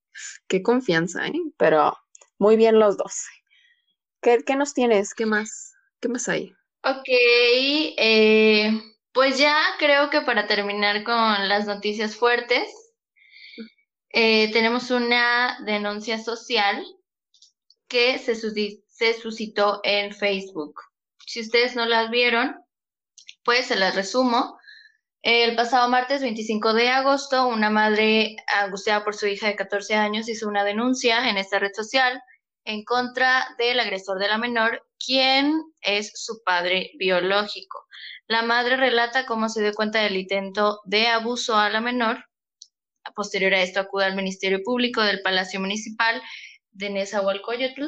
[0.46, 1.40] qué confianza, ¿eh?
[1.56, 1.96] Pero
[2.38, 3.26] muy bien los dos.
[4.20, 5.14] ¿Qué, qué nos tienes?
[5.14, 5.74] ¿Qué más?
[6.00, 6.54] ¿Qué más hay?
[6.88, 8.70] Ok, eh,
[9.12, 12.72] pues ya creo que para terminar con las noticias fuertes,
[14.10, 16.86] eh, tenemos una denuncia social
[17.88, 20.80] que se, se suscitó en Facebook.
[21.26, 22.54] Si ustedes no las vieron,
[23.44, 24.56] pues se las resumo.
[25.22, 30.28] El pasado martes 25 de agosto, una madre angustiada por su hija de 14 años
[30.28, 32.22] hizo una denuncia en esta red social
[32.62, 37.86] en contra del agresor de la menor, quien es su padre biológico.
[38.28, 42.24] La madre relata cómo se dio cuenta del intento de abuso a la menor.
[43.14, 46.20] Posterior a esto acude al Ministerio Público del Palacio Municipal
[46.72, 47.84] de Nezahualcóyotl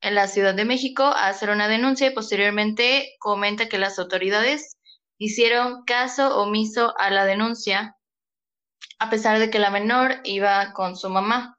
[0.00, 4.76] en la Ciudad de México a hacer una denuncia y posteriormente comenta que las autoridades
[5.18, 7.96] hicieron caso omiso a la denuncia,
[8.98, 11.56] a pesar de que la menor iba con su mamá.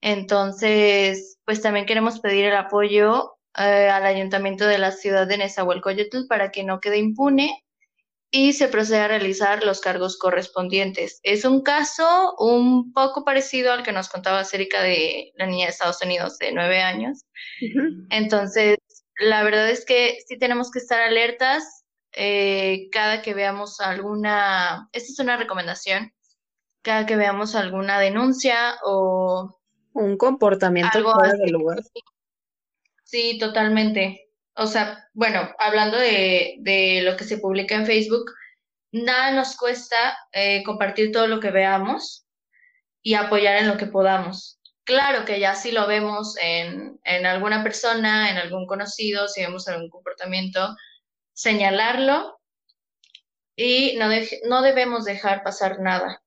[0.00, 6.26] Entonces, pues también queremos pedir el apoyo eh, al ayuntamiento de la ciudad de Nezahualcóyotl
[6.28, 7.62] para que no quede impune
[8.30, 11.20] y se proceda a realizar los cargos correspondientes.
[11.22, 15.72] Es un caso un poco parecido al que nos contaba Cérica de la niña de
[15.72, 17.26] Estados Unidos de nueve años.
[18.08, 18.78] Entonces,
[19.18, 21.82] la verdad es que sí tenemos que estar alertas
[22.14, 26.12] eh, cada que veamos alguna, esta es una recomendación,
[26.82, 29.58] cada que veamos alguna denuncia o
[29.94, 31.82] un comportamiento fuera de lugar.
[31.82, 32.00] Sí,
[33.38, 34.28] totalmente.
[34.54, 38.30] O sea, bueno, hablando de, de, lo que se publica en Facebook,
[38.92, 42.26] nada nos cuesta eh, compartir todo lo que veamos
[43.02, 44.60] y apoyar en lo que podamos.
[44.84, 49.68] Claro que ya si lo vemos en, en alguna persona, en algún conocido, si vemos
[49.68, 50.76] algún comportamiento,
[51.32, 52.40] señalarlo
[53.56, 54.06] y no,
[54.48, 56.22] no debemos dejar pasar nada.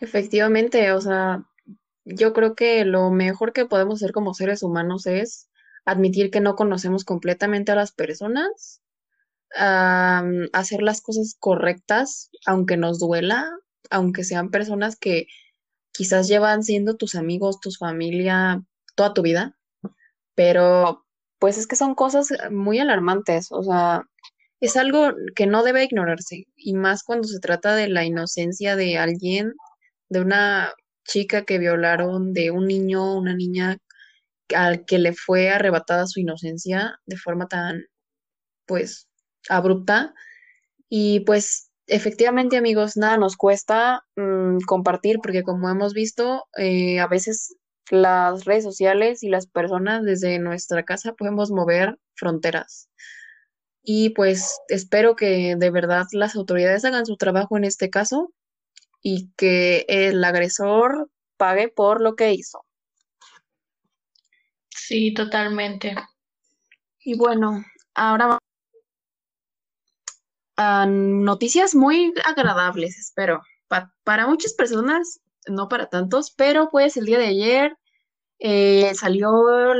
[0.00, 1.44] Efectivamente, o sea,
[2.04, 5.48] yo creo que lo mejor que podemos hacer como seres humanos es
[5.84, 8.82] admitir que no conocemos completamente a las personas,
[9.50, 13.48] hacer las cosas correctas, aunque nos duela,
[13.90, 15.26] aunque sean personas que
[15.92, 18.62] quizás llevan siendo tus amigos, tu familia,
[18.96, 19.56] toda tu vida,
[20.34, 21.04] pero
[21.38, 24.02] pues es que son cosas muy alarmantes, o sea,
[24.60, 28.98] es algo que no debe ignorarse, y más cuando se trata de la inocencia de
[28.98, 29.52] alguien,
[30.08, 30.72] de una
[31.04, 33.78] chica que violaron, de un niño, una niña
[34.54, 37.84] al que le fue arrebatada su inocencia de forma tan,
[38.66, 39.08] pues,
[39.48, 40.14] abrupta.
[40.88, 47.08] Y pues, efectivamente, amigos, nada nos cuesta mm, compartir, porque como hemos visto, eh, a
[47.08, 47.56] veces
[47.90, 52.88] las redes sociales y las personas desde nuestra casa podemos mover fronteras.
[53.82, 58.32] Y pues espero que de verdad las autoridades hagan su trabajo en este caso
[59.04, 62.64] y que el agresor pague por lo que hizo.
[64.70, 65.94] Sí, totalmente.
[67.04, 67.62] Y bueno,
[67.94, 68.38] ahora
[70.56, 73.42] a noticias muy agradables, espero.
[74.04, 77.76] para muchas personas no para tantos, pero pues el día de ayer
[78.38, 79.30] eh, salió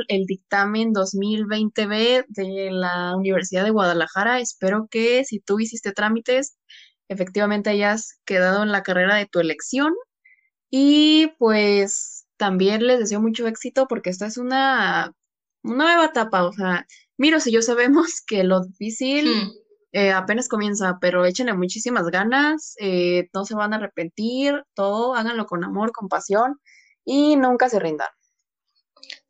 [0.09, 4.41] el dictamen 2020B de la Universidad de Guadalajara.
[4.41, 6.59] Espero que si tú hiciste trámites,
[7.15, 9.95] efectivamente hayas quedado en la carrera de tu elección.
[10.71, 15.15] Y pues también les deseo mucho éxito porque esta es una,
[15.65, 16.45] nueva etapa.
[16.45, 16.87] O sea,
[17.17, 19.51] miro si yo sabemos que lo difícil hmm.
[19.93, 25.47] eh, apenas comienza, pero échenle muchísimas ganas, eh, no se van a arrepentir, todo, háganlo
[25.47, 26.61] con amor, con pasión
[27.05, 28.09] y nunca se rindan.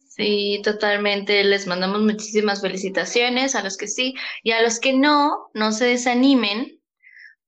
[0.09, 1.43] Sí, totalmente.
[1.43, 5.87] Les mandamos muchísimas felicitaciones a los que sí y a los que no, no se
[5.87, 6.81] desanimen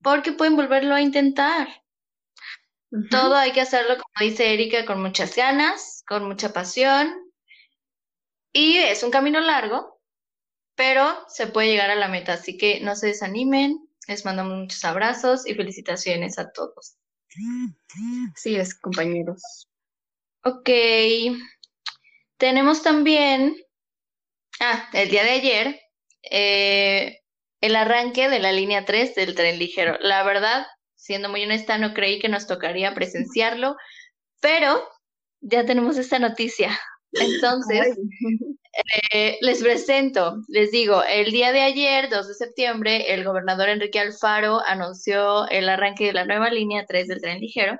[0.01, 1.67] porque pueden volverlo a intentar.
[3.11, 7.13] Todo hay que hacerlo, como dice Erika, con muchas ganas, con mucha pasión.
[8.53, 10.01] Y es un camino largo,
[10.75, 12.33] pero se puede llegar a la meta.
[12.33, 13.87] Así que no se desanimen.
[14.07, 16.97] Les mandamos muchos abrazos y felicitaciones a todos.
[18.35, 19.67] Sí es, compañeros.
[20.43, 20.69] Ok.
[22.37, 23.57] Tenemos también,
[24.61, 25.81] ah, el día de ayer,
[26.31, 27.19] eh,
[27.61, 29.97] el arranque de la línea 3 del tren ligero.
[30.01, 33.75] La verdad, siendo muy honesta, no creí que nos tocaría presenciarlo,
[34.41, 34.83] pero
[35.41, 36.77] ya tenemos esta noticia.
[37.13, 37.97] Entonces,
[39.11, 43.99] eh, les presento, les digo, el día de ayer, 2 de septiembre, el gobernador Enrique
[43.99, 47.77] Alfaro anunció el arranque de la nueva línea 3 del tren ligero.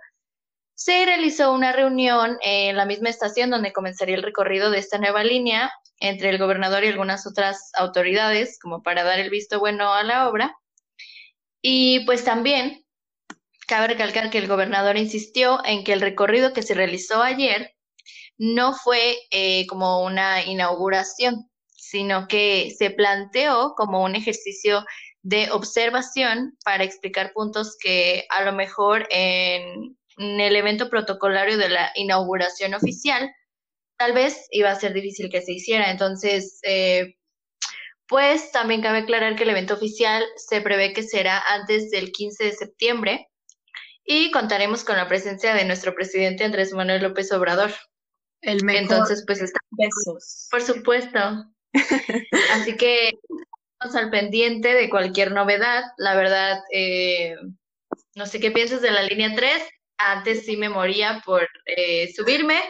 [0.75, 5.23] Se realizó una reunión en la misma estación donde comenzaría el recorrido de esta nueva
[5.23, 10.03] línea entre el gobernador y algunas otras autoridades, como para dar el visto bueno a
[10.03, 10.55] la obra.
[11.61, 12.85] Y pues también
[13.67, 17.73] cabe recalcar que el gobernador insistió en que el recorrido que se realizó ayer
[18.37, 24.85] no fue eh, como una inauguración, sino que se planteó como un ejercicio
[25.23, 31.91] de observación para explicar puntos que a lo mejor en, el evento protocolario de la
[31.95, 33.29] inauguración oficial
[33.97, 35.91] tal vez iba a ser difícil que se hiciera.
[35.91, 37.15] Entonces, eh,
[38.07, 42.45] pues también cabe aclarar que el evento oficial se prevé que será antes del 15
[42.45, 43.27] de septiembre
[44.05, 47.71] y contaremos con la presencia de nuestro presidente Andrés Manuel López Obrador.
[48.41, 48.81] El mejor.
[48.81, 49.59] Entonces, pues está.
[49.71, 50.47] Besos.
[50.49, 51.19] Por supuesto.
[52.53, 53.11] Así que
[53.73, 55.83] estamos al pendiente de cualquier novedad.
[55.97, 57.35] La verdad, eh,
[58.15, 59.51] no sé qué piensas de la línea 3.
[59.97, 62.61] Antes sí me moría por eh, subirme,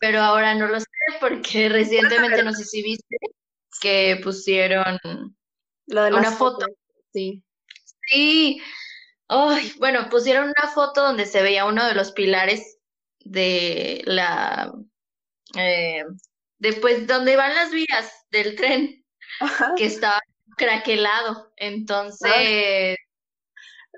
[0.00, 0.86] pero ahora no lo sé
[1.20, 3.16] porque recientemente no sé si viste
[3.80, 4.98] que pusieron
[5.86, 6.66] una foto.
[7.12, 7.42] Sí.
[8.10, 8.60] Sí.
[9.28, 12.78] Ay, bueno, pusieron una foto donde se veía uno de los pilares
[13.20, 14.72] de la,
[15.56, 16.04] eh,
[16.58, 19.04] después donde van las vías del tren,
[19.76, 20.20] que estaba
[20.56, 21.52] craquelado.
[21.56, 22.96] Entonces...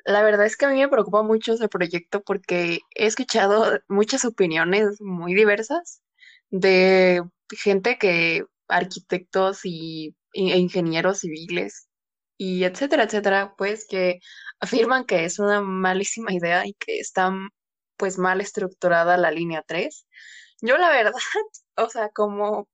[0.05, 4.25] La verdad es que a mí me preocupa mucho ese proyecto porque he escuchado muchas
[4.25, 6.03] opiniones muy diversas
[6.51, 11.89] de gente que, arquitectos y, e ingenieros civiles
[12.37, 14.21] y etcétera, etcétera, pues que
[14.61, 17.51] afirman que es una malísima idea y que están
[17.97, 20.07] pues mal estructurada la línea 3.
[20.63, 21.13] Yo la verdad,
[21.77, 22.69] o sea, como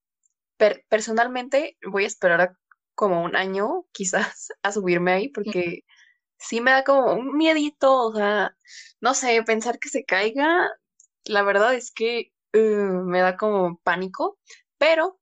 [0.89, 2.53] personalmente voy a esperar
[2.95, 5.83] como un año quizás a subirme ahí porque
[6.39, 8.57] sí me da como un miedito, o sea,
[9.01, 10.71] no sé, pensar que se caiga,
[11.25, 14.39] la verdad es que uh, me da como pánico,
[14.79, 15.19] pero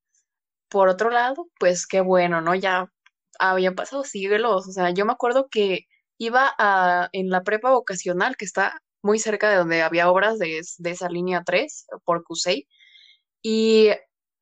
[0.68, 2.54] por otro lado, pues qué bueno, ¿no?
[2.54, 2.90] Ya
[3.38, 5.86] habían pasado siglos, o sea, yo me acuerdo que
[6.18, 10.58] iba a, en la prepa vocacional que está muy cerca de donde había obras de,
[10.58, 12.66] esa línea 3 por Cusey.
[13.42, 13.90] Y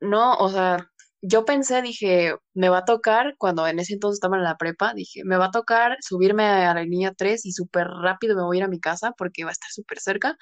[0.01, 0.92] no, o sea,
[1.23, 4.93] yo pensé, dije, me va a tocar, cuando en ese entonces estaba en la prepa,
[4.93, 8.57] dije, me va a tocar subirme a la línea 3 y súper rápido me voy
[8.57, 10.37] a ir a mi casa porque va a estar súper cerca.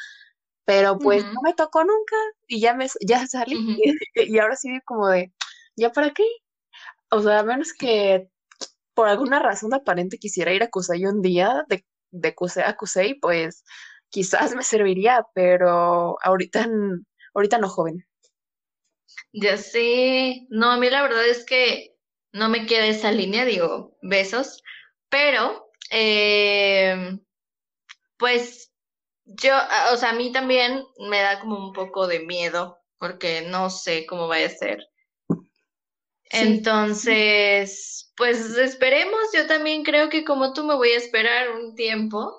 [0.65, 2.17] Pero pues no me tocó nunca
[2.47, 3.57] y ya me ya salí
[4.15, 5.33] y, ahora sí como de,
[5.77, 6.25] ¿ya para qué?
[7.11, 8.29] O sea, a menos que
[8.95, 13.15] por alguna razón aparente quisiera ir a Cusey un día de, de Cusey a Cusey,
[13.21, 13.65] pues
[14.11, 16.69] quizás me serviría, pero ahorita,
[17.35, 18.07] ahorita no, joven.
[19.33, 21.97] Ya sé, no, a mí la verdad es que
[22.33, 24.63] no me queda esa línea, digo, besos,
[25.09, 27.19] pero, eh,
[28.17, 28.73] pues
[29.25, 29.55] yo,
[29.93, 34.07] o sea, a mí también me da como un poco de miedo, porque no sé
[34.07, 34.87] cómo vaya a ser.
[36.33, 42.33] Entonces, pues esperemos, yo también creo que como tú me voy a esperar un tiempo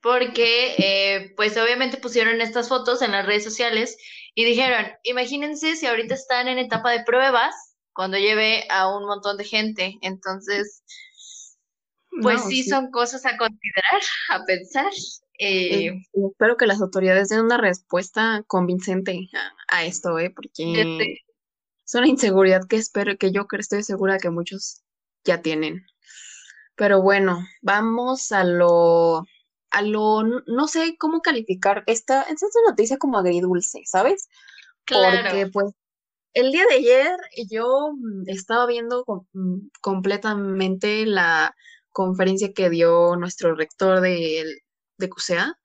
[0.00, 3.96] porque eh, pues obviamente pusieron estas fotos en las redes sociales
[4.34, 7.54] y dijeron, imagínense si ahorita están en etapa de pruebas
[7.92, 9.98] cuando lleve a un montón de gente.
[10.00, 10.82] Entonces,
[12.22, 14.92] pues sí, son cosas a considerar, a pensar.
[15.38, 19.28] Eh, eh, espero que las autoridades den una respuesta convincente
[19.68, 20.30] a, esto, ¿eh?
[20.30, 21.16] porque
[21.84, 24.82] es una inseguridad que espero, que yo estoy segura que muchos
[25.24, 25.84] ya tienen.
[26.74, 29.26] Pero bueno, vamos a lo
[29.72, 34.28] a lo, no sé cómo calificar esta, esta noticia como agridulce, ¿sabes?
[34.84, 35.22] Claro.
[35.22, 35.74] Porque pues
[36.34, 37.16] el día de ayer
[37.50, 41.54] yo mm, estaba viendo mm, completamente la
[41.90, 44.62] conferencia que dio nuestro rector de,
[44.98, 45.58] de CUSEA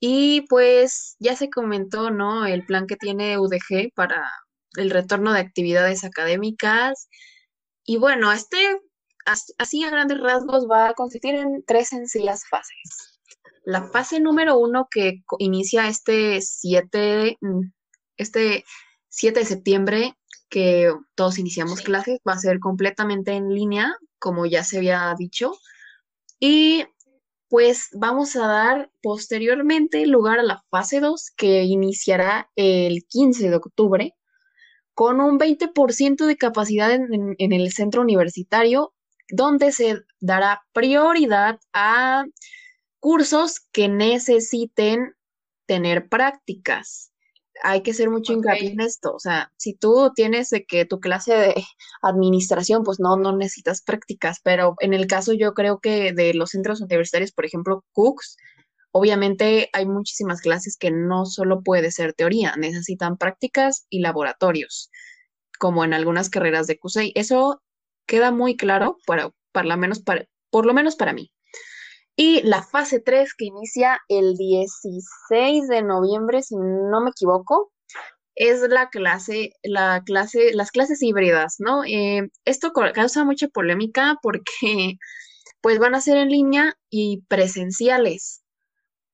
[0.00, 2.46] y pues ya se comentó, ¿no?
[2.46, 4.30] El plan que tiene UDG para
[4.76, 7.08] el retorno de actividades académicas
[7.84, 8.80] y bueno, este
[9.58, 13.17] así a grandes rasgos va a consistir en tres sencillas fases.
[13.68, 17.70] La fase número uno que inicia este 7, mm,
[18.16, 18.64] este
[19.10, 20.14] 7 de septiembre,
[20.48, 25.52] que todos iniciamos clases, va a ser completamente en línea, como ya se había dicho.
[26.40, 26.86] Y
[27.50, 33.56] pues vamos a dar posteriormente lugar a la fase 2 que iniciará el 15 de
[33.56, 34.14] octubre
[34.94, 38.94] con un 20% de capacidad en, en el centro universitario
[39.28, 42.24] donde se dará prioridad a
[43.00, 45.14] cursos que necesiten
[45.66, 47.12] tener prácticas.
[47.62, 49.12] Hay que ser mucho hincapié en esto.
[49.14, 51.54] O sea, si tú tienes de que tu clase de
[52.02, 54.38] administración, pues no, no necesitas prácticas.
[54.42, 58.36] Pero en el caso yo creo que de los centros universitarios, por ejemplo, Cooks,
[58.92, 64.90] obviamente hay muchísimas clases que no solo puede ser teoría, necesitan prácticas y laboratorios,
[65.58, 67.12] como en algunas carreras de QC.
[67.14, 67.62] Eso
[68.06, 71.30] queda muy claro para, para, menos para, por lo menos para mí.
[72.20, 77.72] Y la fase 3 que inicia el 16 de noviembre, si no me equivoco,
[78.34, 81.84] es la clase, la clase, las clases híbridas, ¿no?
[81.84, 84.42] Eh, esto causa mucha polémica porque
[85.60, 88.42] pues van a ser en línea y presenciales,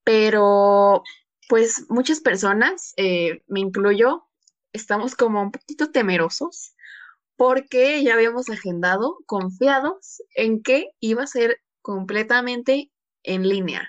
[0.03, 1.03] pero
[1.51, 4.25] pues muchas personas, eh, me incluyo,
[4.73, 6.75] estamos como un poquito temerosos
[7.37, 12.91] porque ya habíamos agendado, confiados en que iba a ser completamente
[13.25, 13.89] en línea.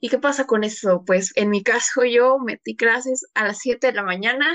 [0.00, 1.04] ¿Y qué pasa con eso?
[1.06, 4.52] Pues en mi caso yo metí clases a las 7 de la mañana,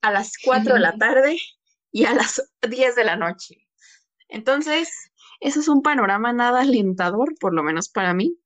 [0.00, 1.36] a las 4 de la tarde
[1.92, 3.66] y a las 10 de la noche.
[4.28, 4.88] Entonces,
[5.40, 8.36] eso es un panorama nada alentador, por lo menos para mí.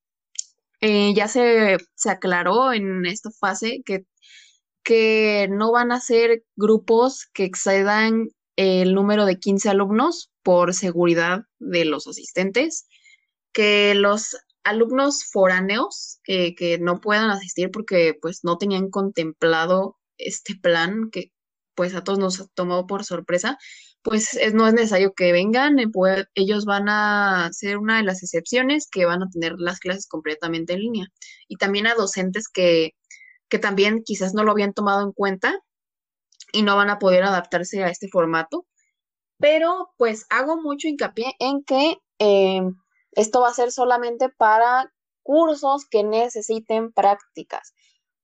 [0.80, 4.06] Eh, ya se, se, aclaró en esta fase que,
[4.84, 11.42] que no van a ser grupos que excedan el número de 15 alumnos por seguridad
[11.58, 12.88] de los asistentes,
[13.52, 14.36] que los
[14.68, 21.32] alumnos foráneos eh, que no puedan asistir porque pues no tenían contemplado este plan que
[21.74, 23.56] pues a todos nos tomó por sorpresa,
[24.02, 25.86] pues no es necesario que vengan, eh,
[26.34, 30.72] ellos van a ser una de las excepciones que van a tener las clases completamente
[30.72, 31.06] en línea.
[31.46, 32.92] Y también a docentes que,
[33.48, 35.60] que también quizás no lo habían tomado en cuenta
[36.52, 38.66] y no van a poder adaptarse a este formato.
[39.38, 42.62] Pero pues hago mucho hincapié en que eh,
[43.12, 44.92] esto va a ser solamente para
[45.22, 47.74] cursos que necesiten prácticas,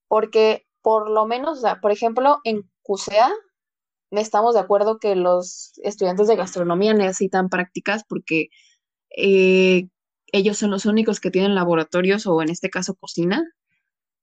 [0.09, 3.31] porque por lo menos, o sea, por ejemplo, en CUSEA
[4.21, 8.49] estamos de acuerdo que los estudiantes de gastronomía necesitan prácticas porque
[9.17, 9.89] eh,
[10.33, 13.43] ellos son los únicos que tienen laboratorios o en este caso cocina.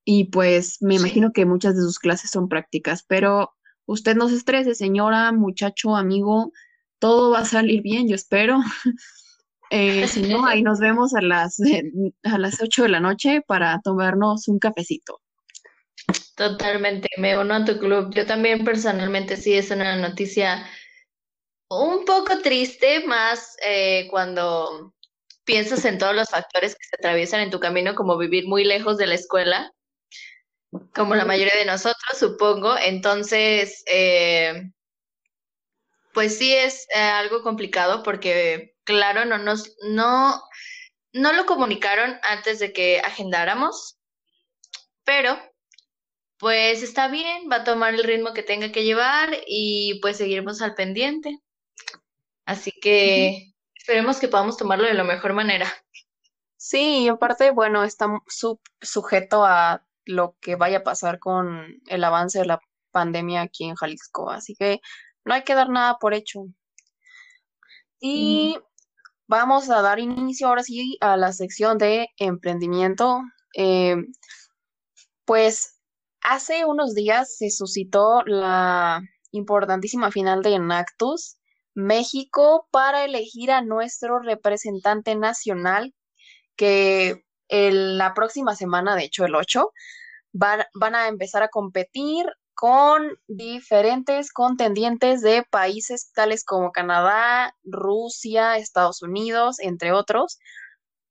[0.04, 3.52] Y pues me imagino que muchas de sus clases son prácticas, pero
[3.86, 6.52] usted no se estrese, señora, muchacho, amigo,
[7.00, 8.60] todo va a salir bien, yo espero.
[9.74, 11.58] Eh, si no, ahí nos vemos a las,
[12.24, 15.22] a las 8 de la noche para tomarnos un cafecito.
[16.36, 18.14] Totalmente, me uno a tu club.
[18.14, 20.68] Yo también personalmente sí es una noticia
[21.70, 24.94] un poco triste, más eh, cuando
[25.46, 28.98] piensas en todos los factores que se atraviesan en tu camino, como vivir muy lejos
[28.98, 29.72] de la escuela,
[30.94, 32.76] como la mayoría de nosotros, supongo.
[32.78, 34.70] Entonces, eh,
[36.14, 40.42] pues sí es algo complicado porque claro, no nos, no,
[41.14, 43.98] no lo comunicaron antes de que agendáramos,
[45.04, 45.38] pero
[46.38, 50.62] pues está bien, va a tomar el ritmo que tenga que llevar y pues seguiremos
[50.62, 51.40] al pendiente.
[52.46, 55.68] Así que esperemos que podamos tomarlo de la mejor manera.
[56.58, 58.08] Sí, y aparte, bueno, está
[58.82, 62.60] sujeto a lo que vaya a pasar con el avance de la
[62.92, 64.82] pandemia aquí en Jalisco, así que
[65.26, 66.46] no hay que dar nada por hecho.
[68.00, 68.58] Y
[69.32, 73.22] Vamos a dar inicio ahora sí a la sección de emprendimiento.
[73.56, 73.96] Eh,
[75.24, 75.80] pues
[76.22, 79.00] hace unos días se suscitó la
[79.32, 81.38] importantísima final de Enactus
[81.74, 85.96] México para elegir a nuestro representante nacional
[86.58, 89.72] que la próxima semana, de hecho el 8,
[90.34, 92.26] van, van a empezar a competir
[92.62, 100.38] con diferentes contendientes de países tales como Canadá, Rusia, Estados Unidos, entre otros,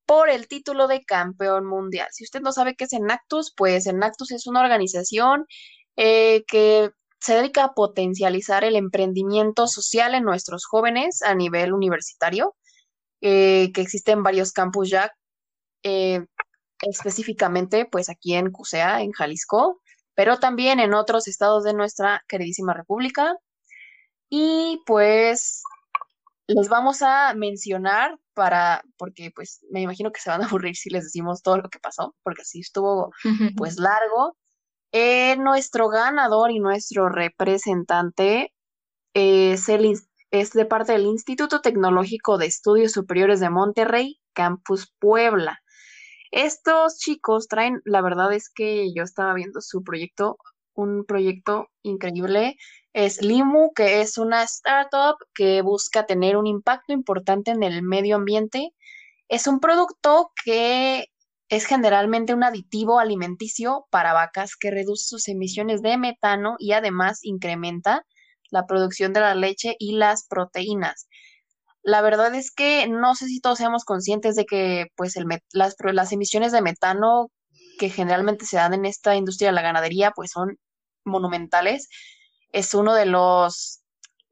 [0.07, 2.07] por el título de campeón mundial.
[2.13, 5.45] Si usted no sabe qué es Enactus, pues Enactus es una organización
[5.97, 12.55] eh, que se dedica a potencializar el emprendimiento social en nuestros jóvenes a nivel universitario,
[13.23, 15.13] eh, que existen varios campus ya,
[15.83, 16.25] eh,
[16.81, 19.81] específicamente pues aquí en CUSEA, en Jalisco,
[20.15, 23.37] pero también en otros estados de nuestra queridísima república.
[24.29, 25.63] Y pues
[26.47, 30.91] les vamos a mencionar para, porque pues me imagino que se van a aburrir si
[30.91, 33.13] les decimos todo lo que pasó, porque así estuvo
[33.57, 34.37] pues largo.
[34.93, 38.53] Eh, nuestro ganador y nuestro representante
[39.15, 39.97] es, el,
[40.31, 45.61] es de parte del Instituto Tecnológico de Estudios Superiores de Monterrey, Campus Puebla.
[46.31, 50.39] Estos chicos traen, la verdad es que yo estaba viendo su proyecto,
[50.75, 52.57] un proyecto increíble.
[52.93, 58.17] Es Limu, que es una startup que busca tener un impacto importante en el medio
[58.17, 58.73] ambiente.
[59.29, 61.07] Es un producto que
[61.49, 67.19] es generalmente un aditivo alimenticio para vacas que reduce sus emisiones de metano y además
[67.23, 68.07] incrementa
[68.51, 71.09] la producción de la leche y las proteínas.
[71.83, 75.77] La verdad es que no sé si todos seamos conscientes de que pues el las,
[75.81, 77.31] las emisiones de metano
[77.79, 80.59] que generalmente se dan en esta industria de la ganadería pues son
[81.05, 81.89] monumentales.
[82.53, 83.81] Es uno de los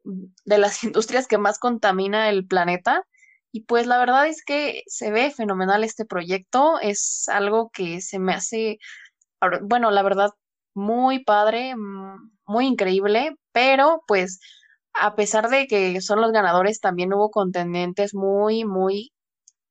[0.04, 3.02] de las industrias que más contamina el planeta.
[3.50, 8.18] Y pues la verdad es que se ve fenomenal este proyecto, es algo que se
[8.18, 8.78] me hace
[9.62, 10.30] bueno, la verdad
[10.74, 11.74] muy padre,
[12.46, 14.40] muy increíble, pero pues
[14.92, 19.12] a pesar de que son los ganadores, también hubo contendientes muy, muy,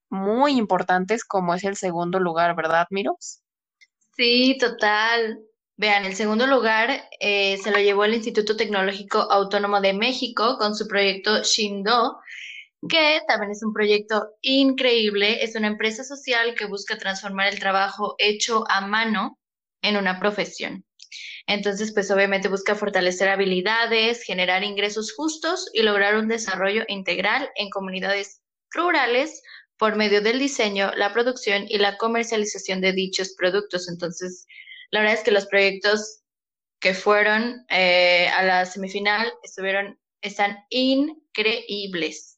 [0.09, 3.41] muy importantes, como es el segundo lugar, ¿verdad, Miros?
[4.15, 5.39] Sí, total.
[5.79, 10.75] Vean, el segundo lugar eh, se lo llevó el Instituto Tecnológico Autónomo de México con
[10.75, 12.17] su proyecto Shindo,
[12.89, 15.43] que también es un proyecto increíble.
[15.43, 19.37] Es una empresa social que busca transformar el trabajo hecho a mano
[19.83, 20.83] en una profesión.
[21.47, 27.69] Entonces, pues obviamente busca fortalecer habilidades, generar ingresos justos y lograr un desarrollo integral en
[27.69, 28.41] comunidades
[28.71, 29.41] rurales
[29.77, 33.87] por medio del diseño, la producción y la comercialización de dichos productos.
[33.89, 34.45] Entonces,
[34.91, 36.21] la verdad es que los proyectos
[36.79, 42.37] que fueron eh, a la semifinal estuvieron, están increíbles.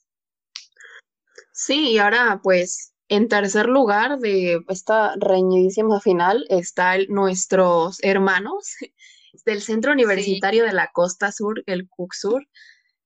[1.53, 8.75] Sí, y ahora pues en tercer lugar de esta reñidísima final están nuestros hermanos
[9.45, 12.47] del Centro Universitario de la Costa Sur, el CUCSUR.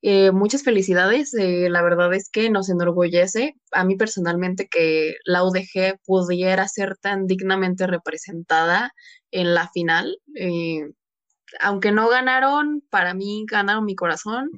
[0.02, 5.42] Eh, muchas felicidades, eh, la verdad es que nos enorgullece a mí personalmente que la
[5.42, 8.92] UDG pudiera ser tan dignamente representada
[9.30, 10.18] en la final.
[10.34, 10.90] Eh,
[11.60, 14.50] aunque no ganaron, para mí ganaron mi corazón.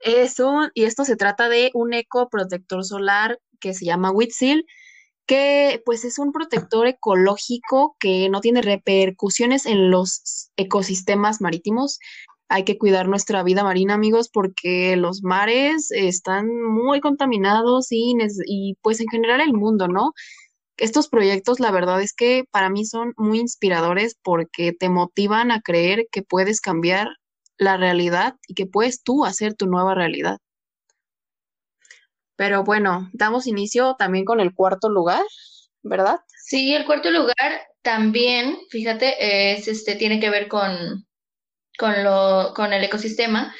[0.00, 4.66] Eso, y esto se trata de un eco protector solar que se llama Witsil
[5.28, 12.00] que pues es un protector ecológico que no tiene repercusiones en los ecosistemas marítimos.
[12.48, 18.14] Hay que cuidar nuestra vida marina, amigos, porque los mares están muy contaminados y,
[18.46, 20.12] y pues en general el mundo, ¿no?
[20.78, 25.60] Estos proyectos, la verdad es que para mí son muy inspiradores porque te motivan a
[25.60, 27.08] creer que puedes cambiar
[27.58, 30.38] la realidad y que puedes tú hacer tu nueva realidad.
[32.38, 35.24] Pero bueno, damos inicio también con el cuarto lugar,
[35.82, 36.20] ¿verdad?
[36.44, 41.04] Sí, el cuarto lugar también, fíjate, es, este, tiene que ver con,
[41.76, 43.52] con, lo, con el ecosistema.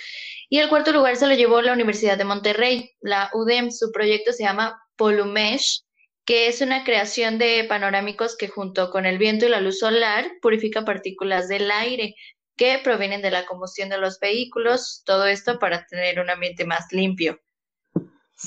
[0.49, 3.72] Y el cuarto lugar se lo llevó la Universidad de Monterrey, la UDEM.
[3.72, 5.83] Su proyecto se llama Polumesh,
[6.24, 10.31] que es una creación de panorámicos que junto con el viento y la luz solar
[10.41, 12.14] purifica partículas del aire
[12.57, 16.87] que provienen de la combustión de los vehículos, todo esto para tener un ambiente más
[16.93, 17.41] limpio.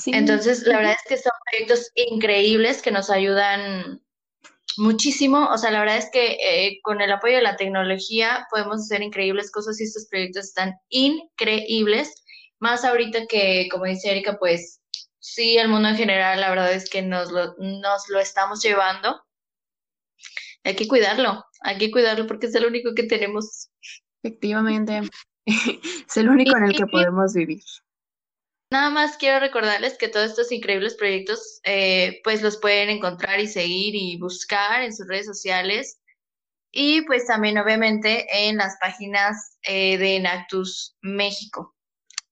[0.06, 4.00] Entonces, la verdad es que son proyectos increíbles que nos ayudan
[4.78, 5.48] muchísimo.
[5.50, 9.02] O sea, la verdad es que eh, con el apoyo de la tecnología podemos hacer
[9.02, 12.24] increíbles cosas y estos proyectos están increíbles.
[12.58, 14.80] Más ahorita que, como dice Erika, pues
[15.18, 19.20] sí, el mundo en general, la verdad es que nos lo, nos lo estamos llevando.
[20.64, 23.68] Hay que cuidarlo, hay que cuidarlo porque es el único que tenemos.
[24.22, 25.00] Efectivamente,
[25.46, 27.62] es el único en el que podemos vivir.
[28.72, 33.46] Nada más quiero recordarles que todos estos increíbles proyectos eh, pues los pueden encontrar y
[33.46, 36.00] seguir y buscar en sus redes sociales
[36.70, 41.76] y pues también obviamente en las páginas eh, de Enactus México.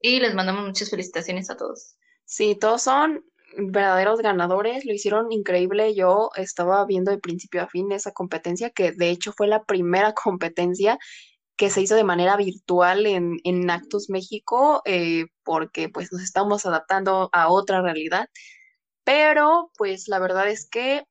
[0.00, 1.98] Y les mandamos muchas felicitaciones a todos.
[2.24, 3.22] Sí, todos son
[3.58, 5.94] verdaderos ganadores, lo hicieron increíble.
[5.94, 10.14] Yo estaba viendo de principio a fin esa competencia, que de hecho fue la primera
[10.24, 10.98] competencia
[11.60, 16.64] que se hizo de manera virtual en, en Actus México, eh, porque pues nos estamos
[16.64, 18.30] adaptando a otra realidad.
[19.04, 21.04] Pero pues la verdad es que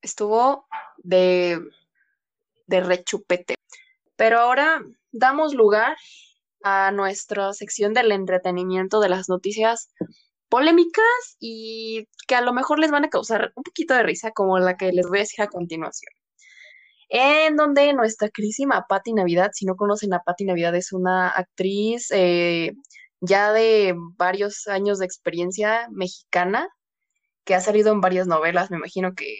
[0.00, 0.66] estuvo
[0.96, 1.60] de,
[2.66, 3.56] de rechupete.
[4.16, 5.98] Pero ahora damos lugar
[6.62, 9.92] a nuestra sección del entretenimiento de las noticias
[10.48, 14.58] polémicas y que a lo mejor les van a causar un poquito de risa, como
[14.58, 16.21] la que les voy a decir a continuación
[17.14, 22.06] en donde nuestra querísima Patti Navidad, si no conocen a Patti Navidad, es una actriz
[22.10, 22.72] eh,
[23.20, 26.68] ya de varios años de experiencia mexicana,
[27.44, 29.36] que ha salido en varias novelas, me imagino que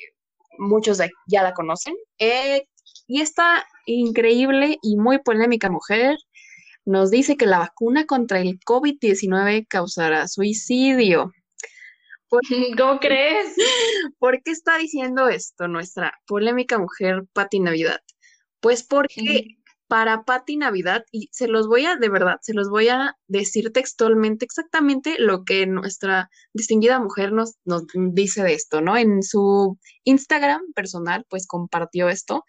[0.59, 1.95] muchos ya la conocen.
[2.19, 2.67] Eh,
[3.07, 6.19] y esta increíble y muy polémica mujer
[6.85, 11.33] nos dice que la vacuna contra el COVID-19 causará suicidio.
[12.79, 13.55] ¿Cómo crees?
[14.19, 18.01] ¿Por qué está diciendo esto nuestra polémica mujer Pati Navidad?
[18.61, 19.59] Pues porque
[19.89, 23.73] para Pati Navidad, y se los voy a, de verdad, se los voy a decir
[23.73, 28.97] textualmente exactamente lo que nuestra distinguida mujer nos, nos dice de esto, ¿no?
[28.97, 32.45] En su Instagram personal, pues compartió esto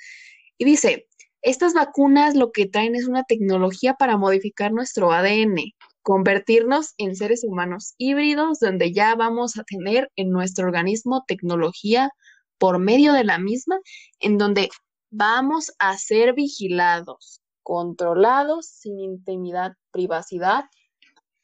[0.58, 1.10] y dice,
[1.42, 5.74] estas vacunas lo que traen es una tecnología para modificar nuestro ADN,
[6.04, 12.12] convertirnos en seres humanos híbridos donde ya vamos a tener en nuestro organismo tecnología
[12.58, 13.80] por medio de la misma,
[14.20, 14.70] en donde
[15.10, 20.66] vamos a ser vigilados, controlados, sin intimidad, privacidad,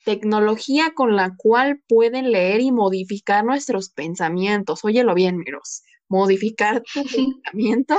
[0.05, 4.83] tecnología con la cual pueden leer y modificar nuestros pensamientos.
[4.83, 7.03] Óyelo bien, Miros, modificar tu
[7.43, 7.95] pensamiento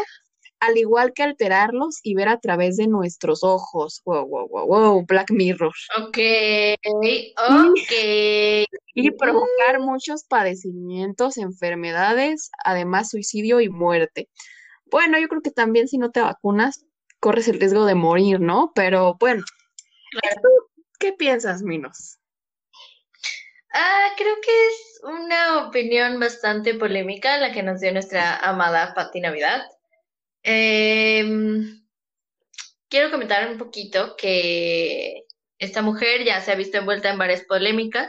[0.61, 4.03] al igual que alterarlos y ver a través de nuestros ojos.
[4.05, 5.73] Wow, wow, wow, wow, Black Mirror.
[5.99, 6.19] Ok,
[6.87, 7.07] ok.
[8.93, 14.29] Y, provocar muchos padecimientos, enfermedades, además suicidio y muerte.
[14.87, 16.85] Bueno, yo creo que también si no te vacunas,
[17.21, 18.73] corres el riesgo de morir, ¿no?
[18.75, 19.45] Pero bueno,
[20.99, 22.19] ¿qué piensas, Minos?
[23.73, 29.21] Ah, creo que es una opinión bastante polémica la que nos dio nuestra amada Patti
[29.21, 29.63] Navidad.
[30.43, 31.83] Em,
[32.89, 35.25] quiero comentar un poquito que
[35.59, 38.09] esta mujer ya se ha visto envuelta en varias polémicas.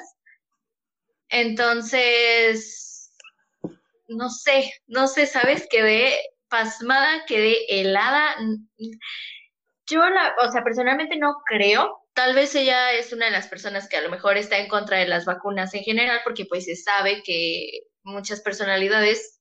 [1.30, 3.12] Entonces,
[4.08, 5.68] no sé, no sé, ¿sabes?
[5.70, 6.20] Quedé
[6.50, 8.36] pasmada, quedé helada.
[9.88, 11.98] Yo, la, o sea, personalmente no creo.
[12.14, 14.98] Tal vez ella es una de las personas que a lo mejor está en contra
[14.98, 19.40] de las vacunas en general, porque pues se sabe que muchas personalidades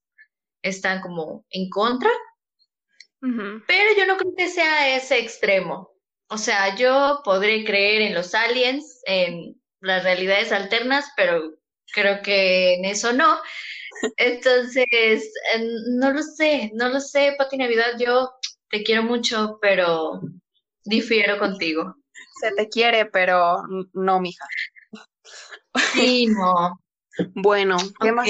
[0.62, 2.10] están como en contra
[3.20, 5.90] pero yo no creo que sea ese extremo.
[6.28, 11.54] O sea, yo podré creer en los aliens, en las realidades alternas, pero
[11.92, 13.38] creo que en eso no.
[14.16, 15.32] Entonces,
[15.98, 18.30] no lo sé, no lo sé, Pati Navidad, yo
[18.70, 20.20] te quiero mucho, pero
[20.84, 21.96] difiero contigo.
[22.40, 23.62] Se te quiere, pero
[23.92, 24.44] no, mija.
[25.92, 26.80] Sí, no.
[27.34, 28.26] Bueno, ¿qué más?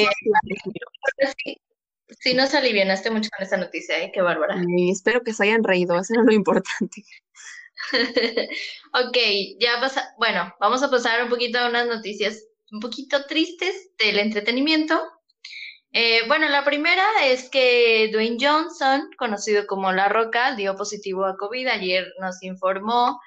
[2.21, 4.11] Sí, nos alivianaste mucho con esta noticia, ¿eh?
[4.13, 4.55] Qué bárbara.
[4.93, 7.03] espero que se hayan reído, eso era lo importante.
[8.93, 9.17] ok,
[9.59, 14.19] ya pasa, bueno, vamos a pasar un poquito a unas noticias un poquito tristes del
[14.19, 15.01] entretenimiento.
[15.93, 21.39] Eh, bueno, la primera es que Dwayne Johnson, conocido como La Roca, dio positivo a
[21.39, 21.69] COVID.
[21.69, 23.19] Ayer nos informó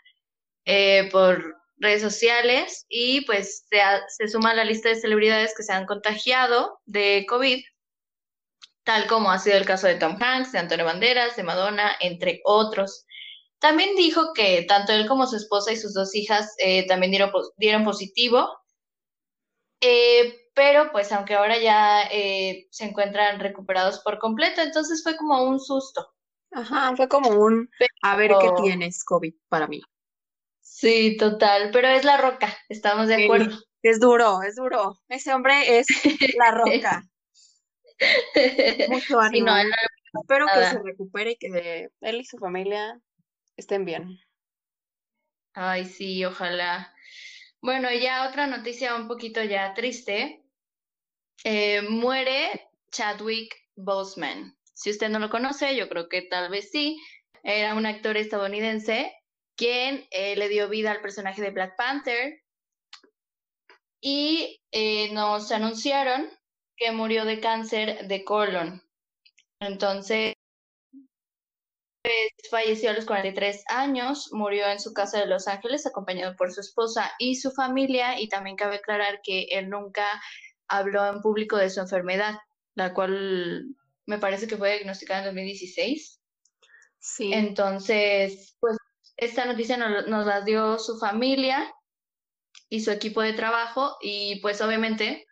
[0.65, 5.63] eh, por redes sociales y pues se, se suma a la lista de celebridades que
[5.63, 7.63] se han contagiado de COVID
[8.83, 12.41] tal como ha sido el caso de Tom Hanks, de Antonio Banderas, de Madonna, entre
[12.43, 13.05] otros.
[13.59, 17.31] También dijo que tanto él como su esposa y sus dos hijas eh, también dieron,
[17.57, 18.49] dieron positivo,
[19.79, 25.43] eh, pero pues aunque ahora ya eh, se encuentran recuperados por completo, entonces fue como
[25.43, 26.13] un susto.
[26.51, 27.69] Ajá, fue como un,
[28.01, 29.81] a ver qué tienes COVID para mí.
[30.61, 33.57] Sí, total, pero es la roca, estamos de acuerdo.
[33.81, 34.99] es duro, es duro.
[35.07, 35.87] Ese hombre es
[36.37, 37.03] la roca.
[38.89, 39.51] Mucho ánimo.
[40.21, 42.99] Espero que se recupere y que él y su familia
[43.57, 44.19] estén bien.
[45.53, 46.93] Ay, sí, ojalá.
[47.61, 50.43] Bueno, ya otra noticia un poquito ya triste.
[51.43, 54.57] Eh, muere Chadwick Boseman.
[54.73, 57.01] Si usted no lo conoce, yo creo que tal vez sí.
[57.43, 59.13] Era un actor estadounidense
[59.55, 62.41] quien eh, le dio vida al personaje de Black Panther.
[64.01, 66.29] Y eh, nos anunciaron
[66.83, 68.83] que murió de cáncer de colon.
[69.61, 70.33] Entonces,
[72.03, 76.51] pues, falleció a los 43 años, murió en su casa de Los Ángeles acompañado por
[76.51, 80.05] su esposa y su familia y también cabe aclarar que él nunca
[80.67, 82.35] habló en público de su enfermedad,
[82.75, 83.65] la cual
[84.05, 86.19] me parece que fue diagnosticada en 2016.
[86.99, 87.33] Sí.
[87.33, 88.75] Entonces, pues
[89.15, 91.73] esta noticia nos, nos la dio su familia
[92.67, 95.25] y su equipo de trabajo y pues obviamente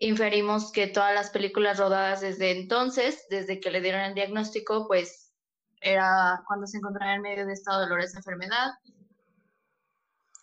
[0.00, 5.32] inferimos que todas las películas rodadas desde entonces, desde que le dieron el diagnóstico, pues
[5.82, 8.70] era cuando se encontraba en medio de esta dolorosa enfermedad.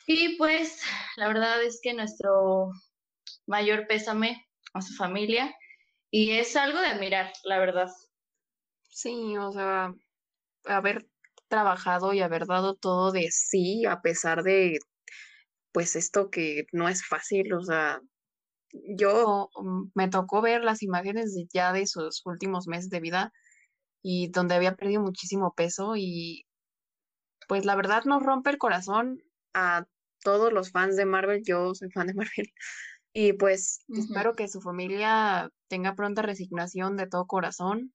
[0.05, 0.81] Y pues
[1.17, 2.71] la verdad es que nuestro
[3.47, 5.53] mayor pésame a su familia
[6.11, 7.89] y es algo de admirar, la verdad.
[8.89, 9.91] Sí, o sea,
[10.65, 11.07] haber
[11.47, 14.79] trabajado y haber dado todo de sí a pesar de
[15.71, 18.01] pues esto que no es fácil, o sea,
[18.71, 23.31] yo mm, me tocó ver las imágenes ya de sus últimos meses de vida
[24.01, 26.45] y donde había perdido muchísimo peso y
[27.47, 29.21] pues la verdad nos rompe el corazón
[29.53, 29.85] a
[30.23, 32.47] todos los fans de Marvel, yo soy fan de Marvel
[33.13, 37.91] Y pues espero que su familia tenga pronta resignación de todo corazón.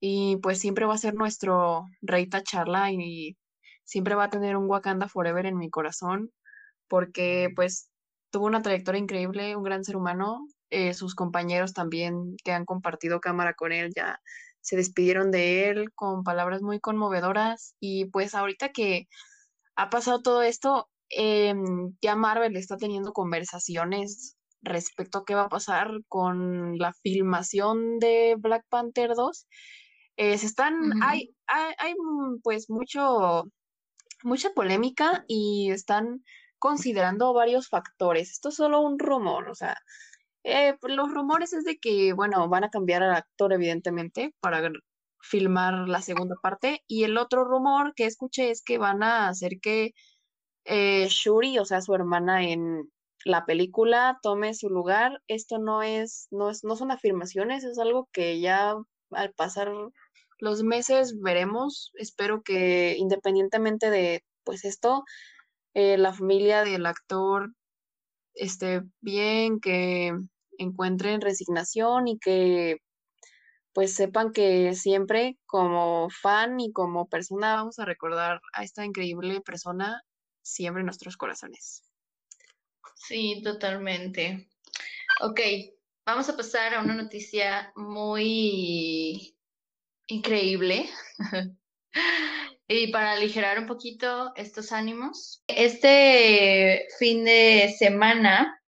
[0.00, 3.36] Y pues siempre va a ser nuestro rey Tacharla y
[3.84, 6.30] siempre va a tener un Wakanda Forever en mi corazón,
[6.88, 7.90] porque pues
[8.36, 10.46] tuvo una trayectoria increíble, un gran ser humano.
[10.68, 14.20] Eh, sus compañeros también que han compartido cámara con él ya
[14.60, 17.74] se despidieron de él con palabras muy conmovedoras.
[17.80, 19.08] Y pues ahorita que
[19.74, 25.48] ha pasado todo esto, em, ya Marvel está teniendo conversaciones respecto a qué va a
[25.48, 29.46] pasar con la filmación de Black Panther 2.
[30.18, 33.44] Eh, se están, hay, hay, mm, pues mucho,
[34.24, 36.22] mucha polémica y están
[36.58, 38.30] considerando varios factores.
[38.30, 39.76] Esto es solo un rumor, o sea,
[40.44, 44.70] eh, los rumores es de que, bueno, van a cambiar al actor, evidentemente, para
[45.20, 46.82] filmar la segunda parte.
[46.86, 49.92] Y el otro rumor que escuché es que van a hacer que
[50.64, 52.90] eh, Shuri, o sea, su hermana en,
[53.26, 55.20] la película tome su lugar.
[55.26, 58.76] Esto no es, no es, no son afirmaciones, es algo que ya
[59.10, 59.72] al pasar
[60.38, 61.92] los meses veremos.
[61.94, 65.02] Espero que independientemente de pues esto,
[65.78, 67.52] eh, la familia del actor
[68.32, 70.10] esté bien, que
[70.56, 72.78] encuentren resignación y que
[73.74, 79.42] pues sepan que siempre como fan y como persona vamos a recordar a esta increíble
[79.42, 80.00] persona
[80.42, 81.82] siempre en nuestros corazones.
[82.94, 84.48] Sí, totalmente.
[85.20, 85.40] Ok,
[86.06, 89.36] vamos a pasar a una noticia muy
[90.06, 90.88] increíble.
[92.68, 98.60] y para aligerar un poquito estos ánimos, este fin de semana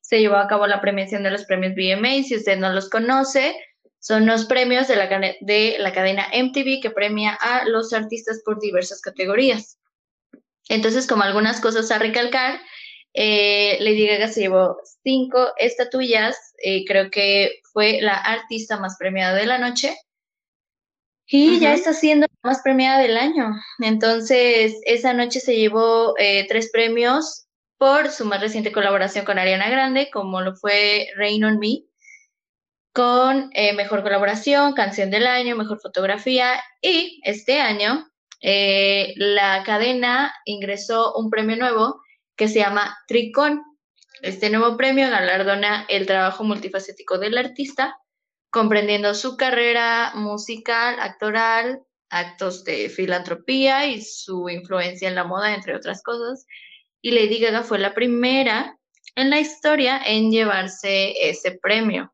[0.00, 2.24] se llevó a cabo la premiación de los premios BMA.
[2.24, 3.54] Si usted no los conoce,
[4.00, 5.08] son los premios de la,
[5.40, 9.78] de la cadena MTV que premia a los artistas por diversas categorías.
[10.68, 12.60] Entonces, como algunas cosas a recalcar,
[13.14, 19.34] eh, Lady Gaga se llevó cinco estatuillas, eh, creo que fue la artista más premiada
[19.34, 19.96] de la noche
[21.30, 23.54] y ya está siendo la más premiada del año.
[23.78, 27.46] Entonces, esa noche se llevó eh, tres premios
[27.78, 31.84] por su más reciente colaboración con Ariana Grande, como lo fue Rain on Me,
[32.92, 38.10] con Mejor Colaboración, Canción del Año, Mejor Fotografía y este año
[38.42, 42.02] la cadena ingresó un premio nuevo
[42.36, 43.62] que se llama Tricón.
[44.22, 47.96] Este nuevo premio galardona el trabajo multifacético del artista,
[48.50, 55.76] comprendiendo su carrera musical, actoral, actos de filantropía y su influencia en la moda, entre
[55.76, 56.46] otras cosas.
[57.00, 58.76] Y Lady Gaga fue la primera
[59.14, 62.12] en la historia en llevarse ese premio.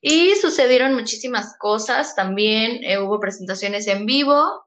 [0.00, 4.66] Y sucedieron muchísimas cosas, también eh, hubo presentaciones en vivo,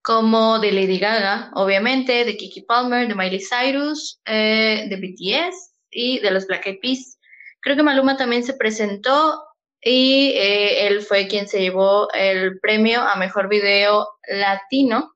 [0.00, 6.20] como de Lady Gaga, obviamente, de Kiki Palmer, de Miley Cyrus, eh, de BTS y
[6.20, 7.17] de los Black Eyed Peas.
[7.60, 9.44] Creo que Maluma también se presentó
[9.80, 15.14] y eh, él fue quien se llevó el premio a Mejor Video Latino.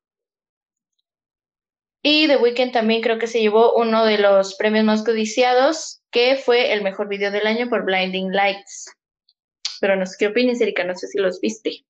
[2.05, 6.37] Y The Weeknd también creo que se llevó uno de los premios más codiciados, que
[6.37, 8.91] fue el Mejor Video del Año por Blinding Lights.
[9.81, 11.85] Pero no sé qué opinas, Erika, no sé si los viste.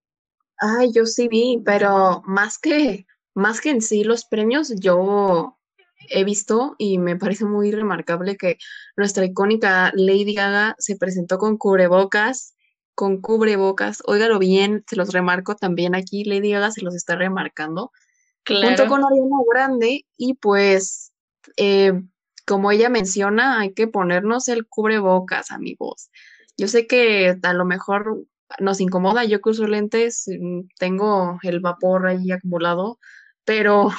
[0.59, 5.59] Ay, yo sí vi, pero más que, más que en sí los premios, yo
[6.09, 8.59] he visto y me parece muy remarcable que
[8.96, 12.55] nuestra icónica Lady Gaga se presentó con cubrebocas,
[12.94, 17.90] con cubrebocas, óigalo bien, se los remarco también aquí, Lady Gaga se los está remarcando,
[18.46, 21.12] junto con Ariana Grande, y pues,
[21.57, 21.92] eh,
[22.46, 26.11] como ella menciona, hay que ponernos el cubrebocas, amigos.
[26.57, 28.26] Yo sé que a lo mejor
[28.59, 29.24] nos incomoda.
[29.24, 32.98] Yo que uso lentes, mm, tengo el vapor ahí acumulado,
[33.44, 33.90] pero,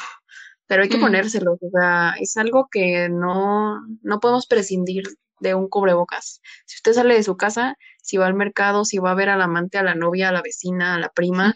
[0.73, 1.59] pero hay que ponérselos.
[1.61, 5.03] O sea, es algo que no, no podemos prescindir
[5.39, 6.41] de un cubrebocas.
[6.65, 9.43] Si usted sale de su casa, si va al mercado, si va a ver al
[9.43, 11.53] amante, a la novia, a la vecina, a la prima,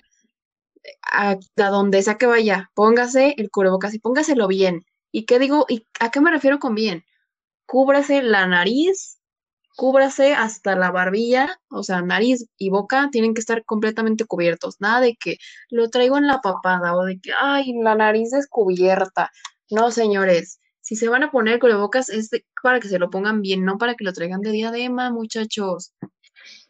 [1.01, 4.85] a, a donde sea que vaya, póngase el cubrebocas y póngaselo bien.
[5.11, 5.65] ¿Y qué digo?
[5.67, 7.03] ¿Y a qué me refiero con bien?
[7.65, 9.16] Cúbrase la nariz,
[9.77, 14.81] cúbrase hasta la barbilla, o sea, nariz y boca tienen que estar completamente cubiertos.
[14.81, 15.37] Nada de que
[15.69, 19.31] lo traigo en la papada o de que, ay, la nariz descubierta.
[19.69, 22.31] No, señores, si se van a poner cubrebocas es
[22.63, 25.93] para que se lo pongan bien, no para que lo traigan de diadema, muchachos.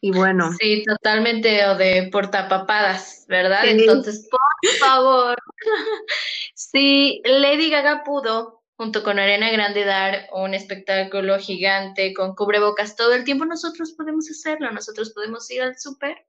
[0.02, 0.52] Y bueno.
[0.60, 3.66] Sí, totalmente, o de portapapadas, ¿verdad?
[3.66, 5.38] Entonces, por favor,
[6.56, 13.14] si Lady Gaga pudo junto con Arena Grande dar un espectáculo gigante con cubrebocas todo
[13.14, 16.26] el tiempo, nosotros podemos hacerlo, nosotros podemos ir al súper,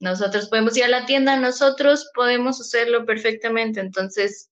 [0.00, 3.80] nosotros podemos ir a la tienda, nosotros podemos hacerlo perfectamente.
[3.80, 4.50] Entonces,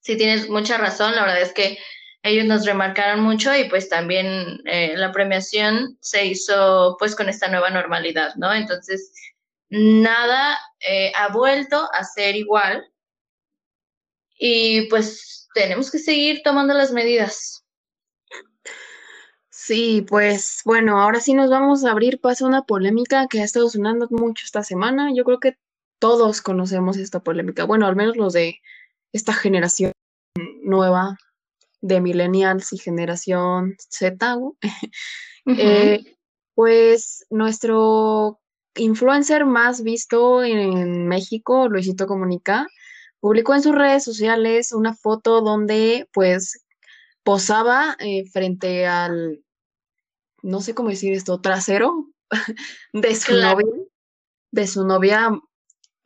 [0.00, 1.78] sí tienes mucha razón, la verdad es que
[2.22, 7.48] ellos nos remarcaron mucho y pues también eh, la premiación se hizo pues con esta
[7.48, 8.52] nueva normalidad, ¿no?
[8.52, 9.12] Entonces,
[9.68, 12.84] nada eh, ha vuelto a ser igual
[14.38, 17.64] y pues tenemos que seguir tomando las medidas.
[19.48, 23.44] Sí, pues bueno, ahora sí nos vamos a abrir paso a una polémica que ha
[23.44, 25.12] estado sonando mucho esta semana.
[25.14, 25.56] Yo creo que
[25.98, 28.60] todos conocemos esta polémica, bueno, al menos los de
[29.14, 29.92] esta generación
[30.62, 31.16] nueva
[31.80, 34.38] de millennials y generación Z,
[35.46, 36.04] eh,
[36.54, 38.40] pues nuestro
[38.74, 42.66] influencer más visto en México, Luisito Comunica,
[43.26, 46.64] publicó en sus redes sociales una foto donde pues
[47.24, 49.42] posaba eh, frente al,
[50.42, 52.06] no sé cómo decir esto, trasero
[52.92, 53.66] de su novia,
[54.52, 55.30] de su novia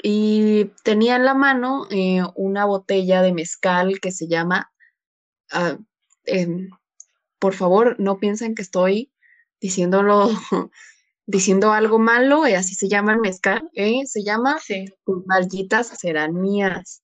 [0.03, 4.71] y tenía en la mano eh, una botella de mezcal que se llama
[5.51, 5.77] Ah,
[6.25, 6.71] em,
[7.39, 9.13] por favor, no piensen que estoy
[9.61, 10.29] diciéndolo,
[11.27, 14.07] diciendo algo malo, y así se llama el mezcal, ¿eh?
[14.07, 14.87] se llama sí.
[15.27, 17.00] Malditas serán mías.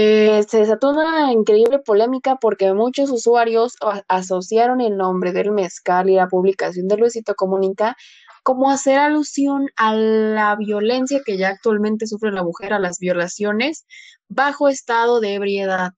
[0.00, 3.74] Eh, se desató una increíble polémica porque muchos usuarios
[4.06, 7.96] asociaron el nombre del mezcal y la publicación de Luisito Comunica
[8.44, 13.86] como hacer alusión a la violencia que ya actualmente sufre la mujer, a las violaciones
[14.28, 15.90] bajo estado de ebriedad.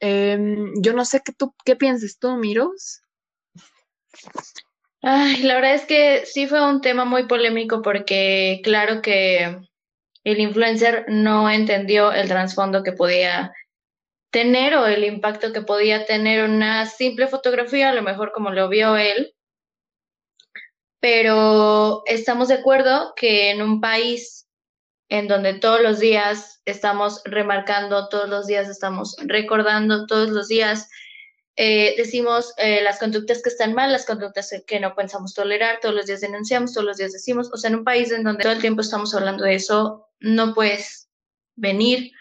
[0.00, 3.02] Em, yo no sé qué tú, qué piensas tú, Miros.
[5.00, 9.60] Ay, la verdad es que sí fue un tema muy polémico porque claro que
[10.24, 13.52] el influencer no entendió el trasfondo que podía
[14.30, 18.68] tener o el impacto que podía tener una simple fotografía, a lo mejor como lo
[18.68, 19.34] vio él.
[20.98, 24.48] Pero estamos de acuerdo que en un país
[25.10, 30.88] en donde todos los días estamos remarcando, todos los días estamos recordando, todos los días
[31.56, 35.94] eh, decimos eh, las conductas que están mal, las conductas que no pensamos tolerar, todos
[35.94, 38.52] los días denunciamos, todos los días decimos, o sea, en un país en donde todo
[38.52, 41.08] el tiempo estamos hablando de eso, no puedes
[41.54, 42.12] venir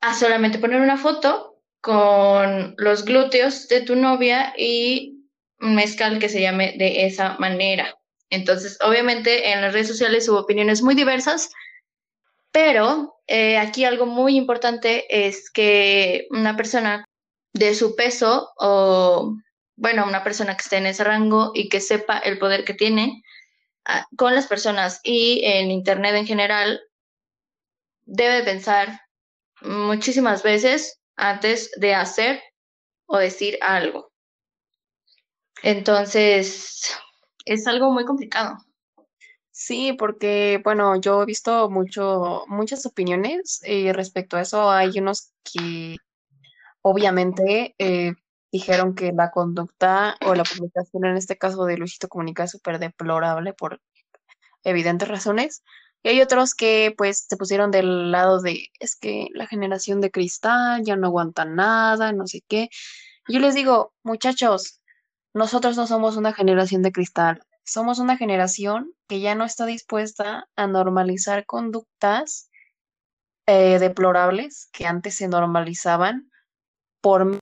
[0.00, 5.24] a solamente poner una foto con los glúteos de tu novia y
[5.60, 7.96] un mezcal que se llame de esa manera.
[8.30, 11.50] Entonces, obviamente en las redes sociales hubo opiniones muy diversas,
[12.52, 17.04] pero eh, aquí algo muy importante es que una persona
[17.52, 19.34] de su peso o,
[19.76, 23.22] bueno, una persona que esté en ese rango y que sepa el poder que tiene
[23.84, 26.80] ah, con las personas y en Internet en general,
[28.04, 29.00] debe pensar
[29.60, 32.42] muchísimas veces antes de hacer
[33.06, 34.12] o decir algo.
[35.62, 36.94] Entonces,
[37.44, 38.56] es algo muy complicado.
[39.50, 44.70] Sí, porque, bueno, yo he visto mucho, muchas opiniones y respecto a eso.
[44.70, 45.96] Hay unos que
[46.88, 48.14] obviamente eh,
[48.52, 52.78] dijeron que la conducta o la publicación en este caso de Luisito Comunica es súper
[52.78, 53.80] deplorable por
[54.64, 55.62] evidentes razones.
[56.02, 60.10] Y hay otros que pues se pusieron del lado de, es que la generación de
[60.10, 62.68] cristal ya no aguanta nada, no sé qué.
[63.28, 64.80] Yo les digo, muchachos,
[65.34, 70.48] nosotros no somos una generación de cristal somos una generación que ya no está dispuesta
[70.56, 72.50] a normalizar conductas
[73.46, 76.30] eh, deplorables que antes se normalizaban
[77.00, 77.38] por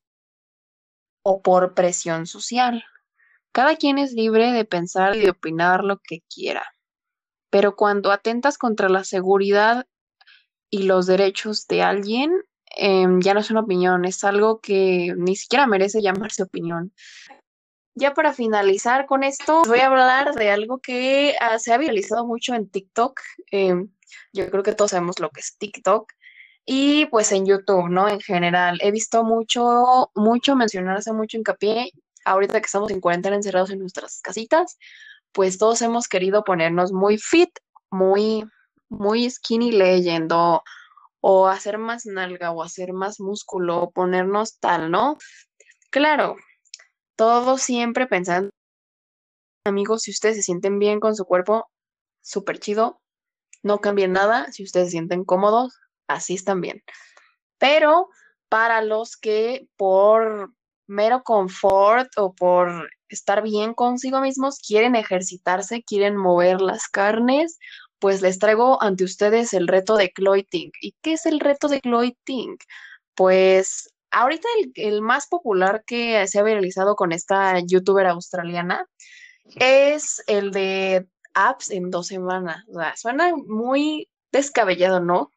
[1.24, 2.84] o por presión social.
[3.52, 6.64] Cada quien es libre de pensar y de opinar lo que quiera,
[7.50, 9.86] pero cuando atentas contra la seguridad
[10.70, 12.32] y los derechos de alguien,
[12.76, 16.92] em, ya no es una opinión, es algo que ni siquiera merece llamarse opinión
[17.96, 22.26] ya para finalizar con esto, voy a hablar de algo que ah, se ha viralizado
[22.26, 23.18] mucho en TikTok.
[23.50, 23.88] Em,
[24.34, 26.12] yo creo que todos sabemos lo que es TikTok.
[26.67, 28.09] Y pues en YouTube, ¿no?
[28.09, 31.93] En general, he visto mucho, mucho mencionarse, mucho hincapié.
[32.25, 34.77] Ahorita que estamos en cuarentena encerrados en nuestras casitas,
[35.33, 37.51] pues todos hemos querido ponernos muy fit,
[37.91, 38.45] muy,
[38.89, 40.62] muy skinny leyendo,
[41.21, 45.19] o hacer más nalga, o hacer más músculo, o ponernos tal, ¿no?
[45.91, 46.37] Claro,
[47.17, 48.51] todo siempre pensando,
[49.64, 51.71] amigos, si ustedes se sienten bien con su cuerpo,
[52.23, 53.01] súper chido,
[53.62, 56.82] no cambien nada, si ustedes se sienten cómodos, así están bien.
[57.59, 58.09] Pero
[58.48, 60.52] para los que por
[60.86, 67.59] mero confort o por estar bien consigo mismos quieren ejercitarse, quieren mover las carnes,
[67.98, 70.70] pues les traigo ante ustedes el reto de cloiting.
[70.80, 72.57] ¿Y qué es el reto de cloiting?
[73.14, 78.86] Pues ahorita el, más popular que se ha viralizado con esta youtuber australiana
[79.57, 82.64] es el de apps en dos semanas.
[82.96, 85.30] suena muy descabellado, ¿no?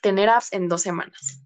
[0.00, 1.40] Tener apps en dos semanas.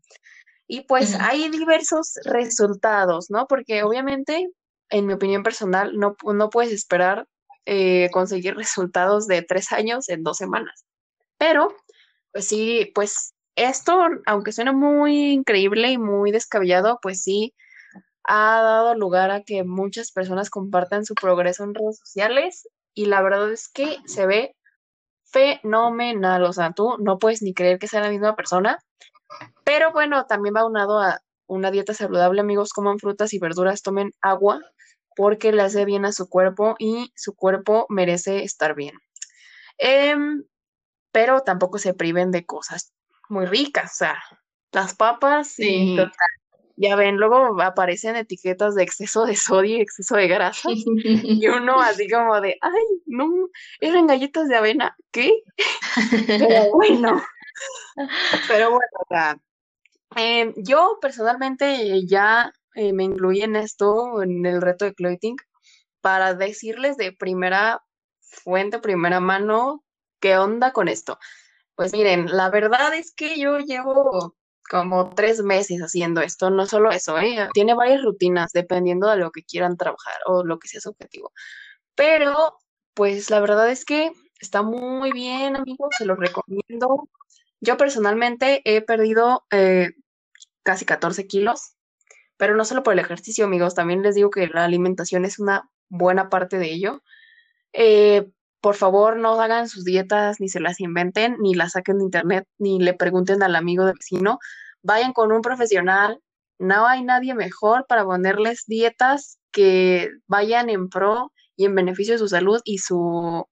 [0.67, 3.47] Y pues hay diversos resultados, ¿no?
[3.47, 4.51] Porque obviamente,
[4.91, 7.27] en mi opinión personal, no, no puedes esperar
[7.65, 10.85] eh, conseguir resultados de tres años en dos semanas.
[11.39, 11.75] Pero,
[12.33, 17.55] pues sí, pues esto, aunque suena muy increíble y muy descabellado, pues sí
[18.25, 23.23] ha dado lugar a que muchas personas compartan su progreso en redes sociales y la
[23.23, 24.55] verdad es que se ve
[25.31, 28.79] fenomenal, o sea, tú no puedes ni creer que sea la misma persona,
[29.65, 34.13] pero bueno, también va unado a una dieta saludable, amigos, coman frutas y verduras, tomen
[34.21, 34.61] agua
[35.17, 38.95] porque le hace bien a su cuerpo y su cuerpo merece estar bien.
[39.79, 40.45] Em,
[41.13, 42.93] pero tampoco se priven de cosas
[43.29, 44.23] muy ricas, o sea,
[44.73, 45.99] las papas sí, y
[46.79, 50.71] ya ven, luego aparecen etiquetas de exceso de sodio y exceso de grasa.
[50.73, 53.29] y uno así como de, ay, no,
[53.81, 55.33] eran galletas de avena, ¿qué?
[56.27, 57.23] Pero bueno.
[58.47, 59.39] Pero bueno, o sea,
[60.17, 65.37] em, yo personalmente ya eh, me incluí en esto, en el reto de clothing,
[66.01, 67.83] para decirles de primera
[68.21, 69.85] fuente, primera mano,
[70.21, 71.19] qué onda con esto.
[71.75, 74.37] Pues miren, la verdad es que yo llevo
[74.69, 77.49] como tres meses haciendo esto, no solo eso, ¿eh?
[77.53, 81.33] tiene varias rutinas dependiendo de lo que quieran trabajar o lo que sea su objetivo.
[81.95, 82.59] Pero,
[82.95, 87.09] pues la verdad es que está muy bien, amigos, se los recomiendo.
[87.61, 89.91] Yo personalmente he perdido eh,
[90.63, 91.75] casi 14 kilos,
[92.37, 95.71] pero no solo por el ejercicio, amigos, también les digo que la alimentación es una
[95.89, 97.03] buena parte de ello.
[97.73, 98.31] Eh,
[98.61, 102.49] por favor, no hagan sus dietas, ni se las inventen, ni las saquen de internet,
[102.59, 104.39] ni le pregunten al amigo del vecino.
[104.83, 106.21] Vayan con un profesional.
[106.59, 112.19] No hay nadie mejor para ponerles dietas que vayan en pro y en beneficio de
[112.19, 113.47] su salud y su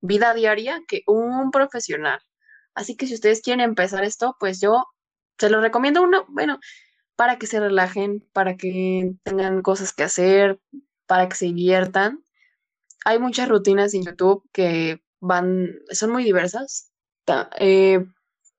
[0.00, 2.20] vida diaria que un profesional.
[2.74, 4.84] Así que si ustedes quieren empezar esto, pues yo
[5.38, 6.58] se lo recomiendo uno, bueno,
[7.16, 10.60] para que se relajen, para que tengan cosas que hacer,
[11.06, 12.25] para que se diviertan
[13.06, 16.90] hay muchas rutinas en YouTube que van, son muy diversas.
[17.60, 18.04] Eh,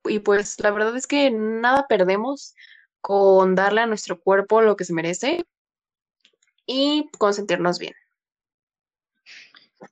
[0.05, 2.55] y pues la verdad es que nada perdemos
[3.01, 5.45] con darle a nuestro cuerpo lo que se merece
[6.65, 7.93] y consentirnos bien.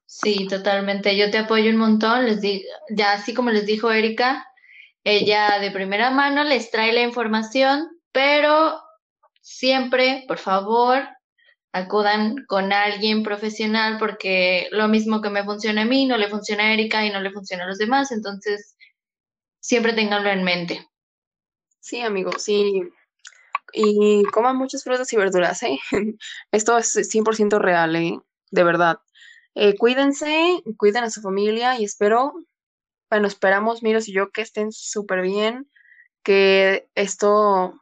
[0.06, 1.18] Sí, totalmente.
[1.18, 2.26] Yo te apoyo un montón.
[2.26, 4.48] Les di, ya así como les dijo Erika,
[5.04, 8.80] ella de primera mano les trae la información, pero
[9.42, 11.10] siempre, por favor,
[11.76, 16.64] acudan con alguien profesional porque lo mismo que me funciona a mí no le funciona
[16.64, 18.78] a Erika y no le funciona a los demás, entonces
[19.60, 20.88] siempre ténganlo en mente.
[21.82, 22.82] Sí, amigos, sí.
[23.74, 25.78] Y coman muchas frutas y verduras, ¿eh?
[26.52, 28.20] Esto es 100% real, ¿eh?
[28.52, 29.00] De verdad.
[29.54, 32.36] Eh, cuídense, cuiden a su familia y espero,
[33.10, 35.70] bueno, esperamos, Miros y yo, que estén súper bien,
[36.24, 37.74] que esto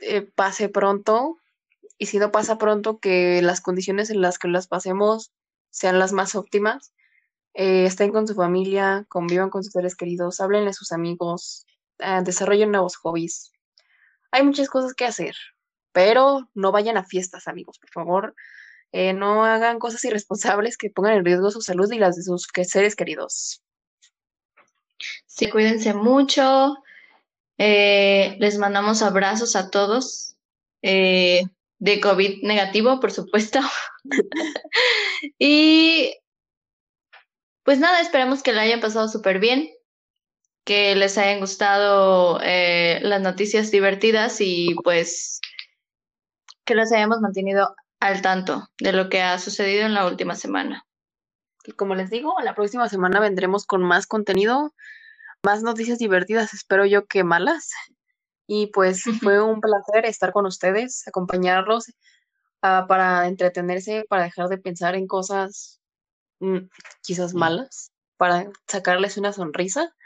[0.00, 1.38] eh, pase pronto,
[2.02, 5.30] y si no pasa pronto, que las condiciones en las que las pasemos
[5.70, 6.92] sean las más óptimas.
[7.54, 11.64] Eh, estén con su familia, convivan con sus seres queridos, hablen a sus amigos,
[12.00, 13.52] eh, desarrollen nuevos hobbies.
[14.32, 15.36] Hay muchas cosas que hacer,
[15.92, 18.34] pero no vayan a fiestas, amigos, por favor.
[18.90, 22.48] Eh, no hagan cosas irresponsables que pongan en riesgo su salud y las de sus
[22.64, 23.62] seres queridos.
[25.26, 26.78] Sí, cuídense mucho.
[27.58, 30.34] les mandamos abrazos a todos
[31.82, 33.58] de COVID negativo, por supuesto.
[35.38, 36.14] y
[37.64, 39.68] pues nada, esperamos que lo hayan pasado súper bien,
[40.64, 45.40] que les hayan gustado eh, las noticias divertidas y pues
[46.64, 50.86] que los hayamos mantenido al tanto de lo que ha sucedido en la última semana.
[51.64, 54.72] Y como les digo, la próxima semana vendremos con más contenido,
[55.42, 57.72] más noticias divertidas, espero yo que malas.
[58.54, 64.58] Y pues fue un placer estar con ustedes, acompañarlos uh, para entretenerse, para dejar de
[64.58, 65.80] pensar en cosas
[66.40, 66.68] mm,
[67.00, 69.96] quizás malas, para sacarles una sonrisa.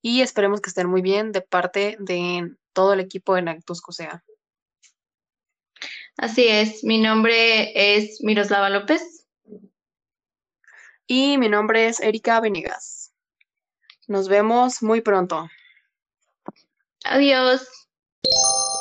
[0.00, 4.24] Y esperemos que estén muy bien de parte de todo el equipo de Nactus Cosea.
[6.16, 9.28] Así es, mi nombre es Miroslava López.
[11.06, 13.14] Y mi nombre es Erika Venegas.
[14.08, 15.48] Nos vemos muy pronto.
[17.04, 17.81] Adiós.
[18.24, 18.71] you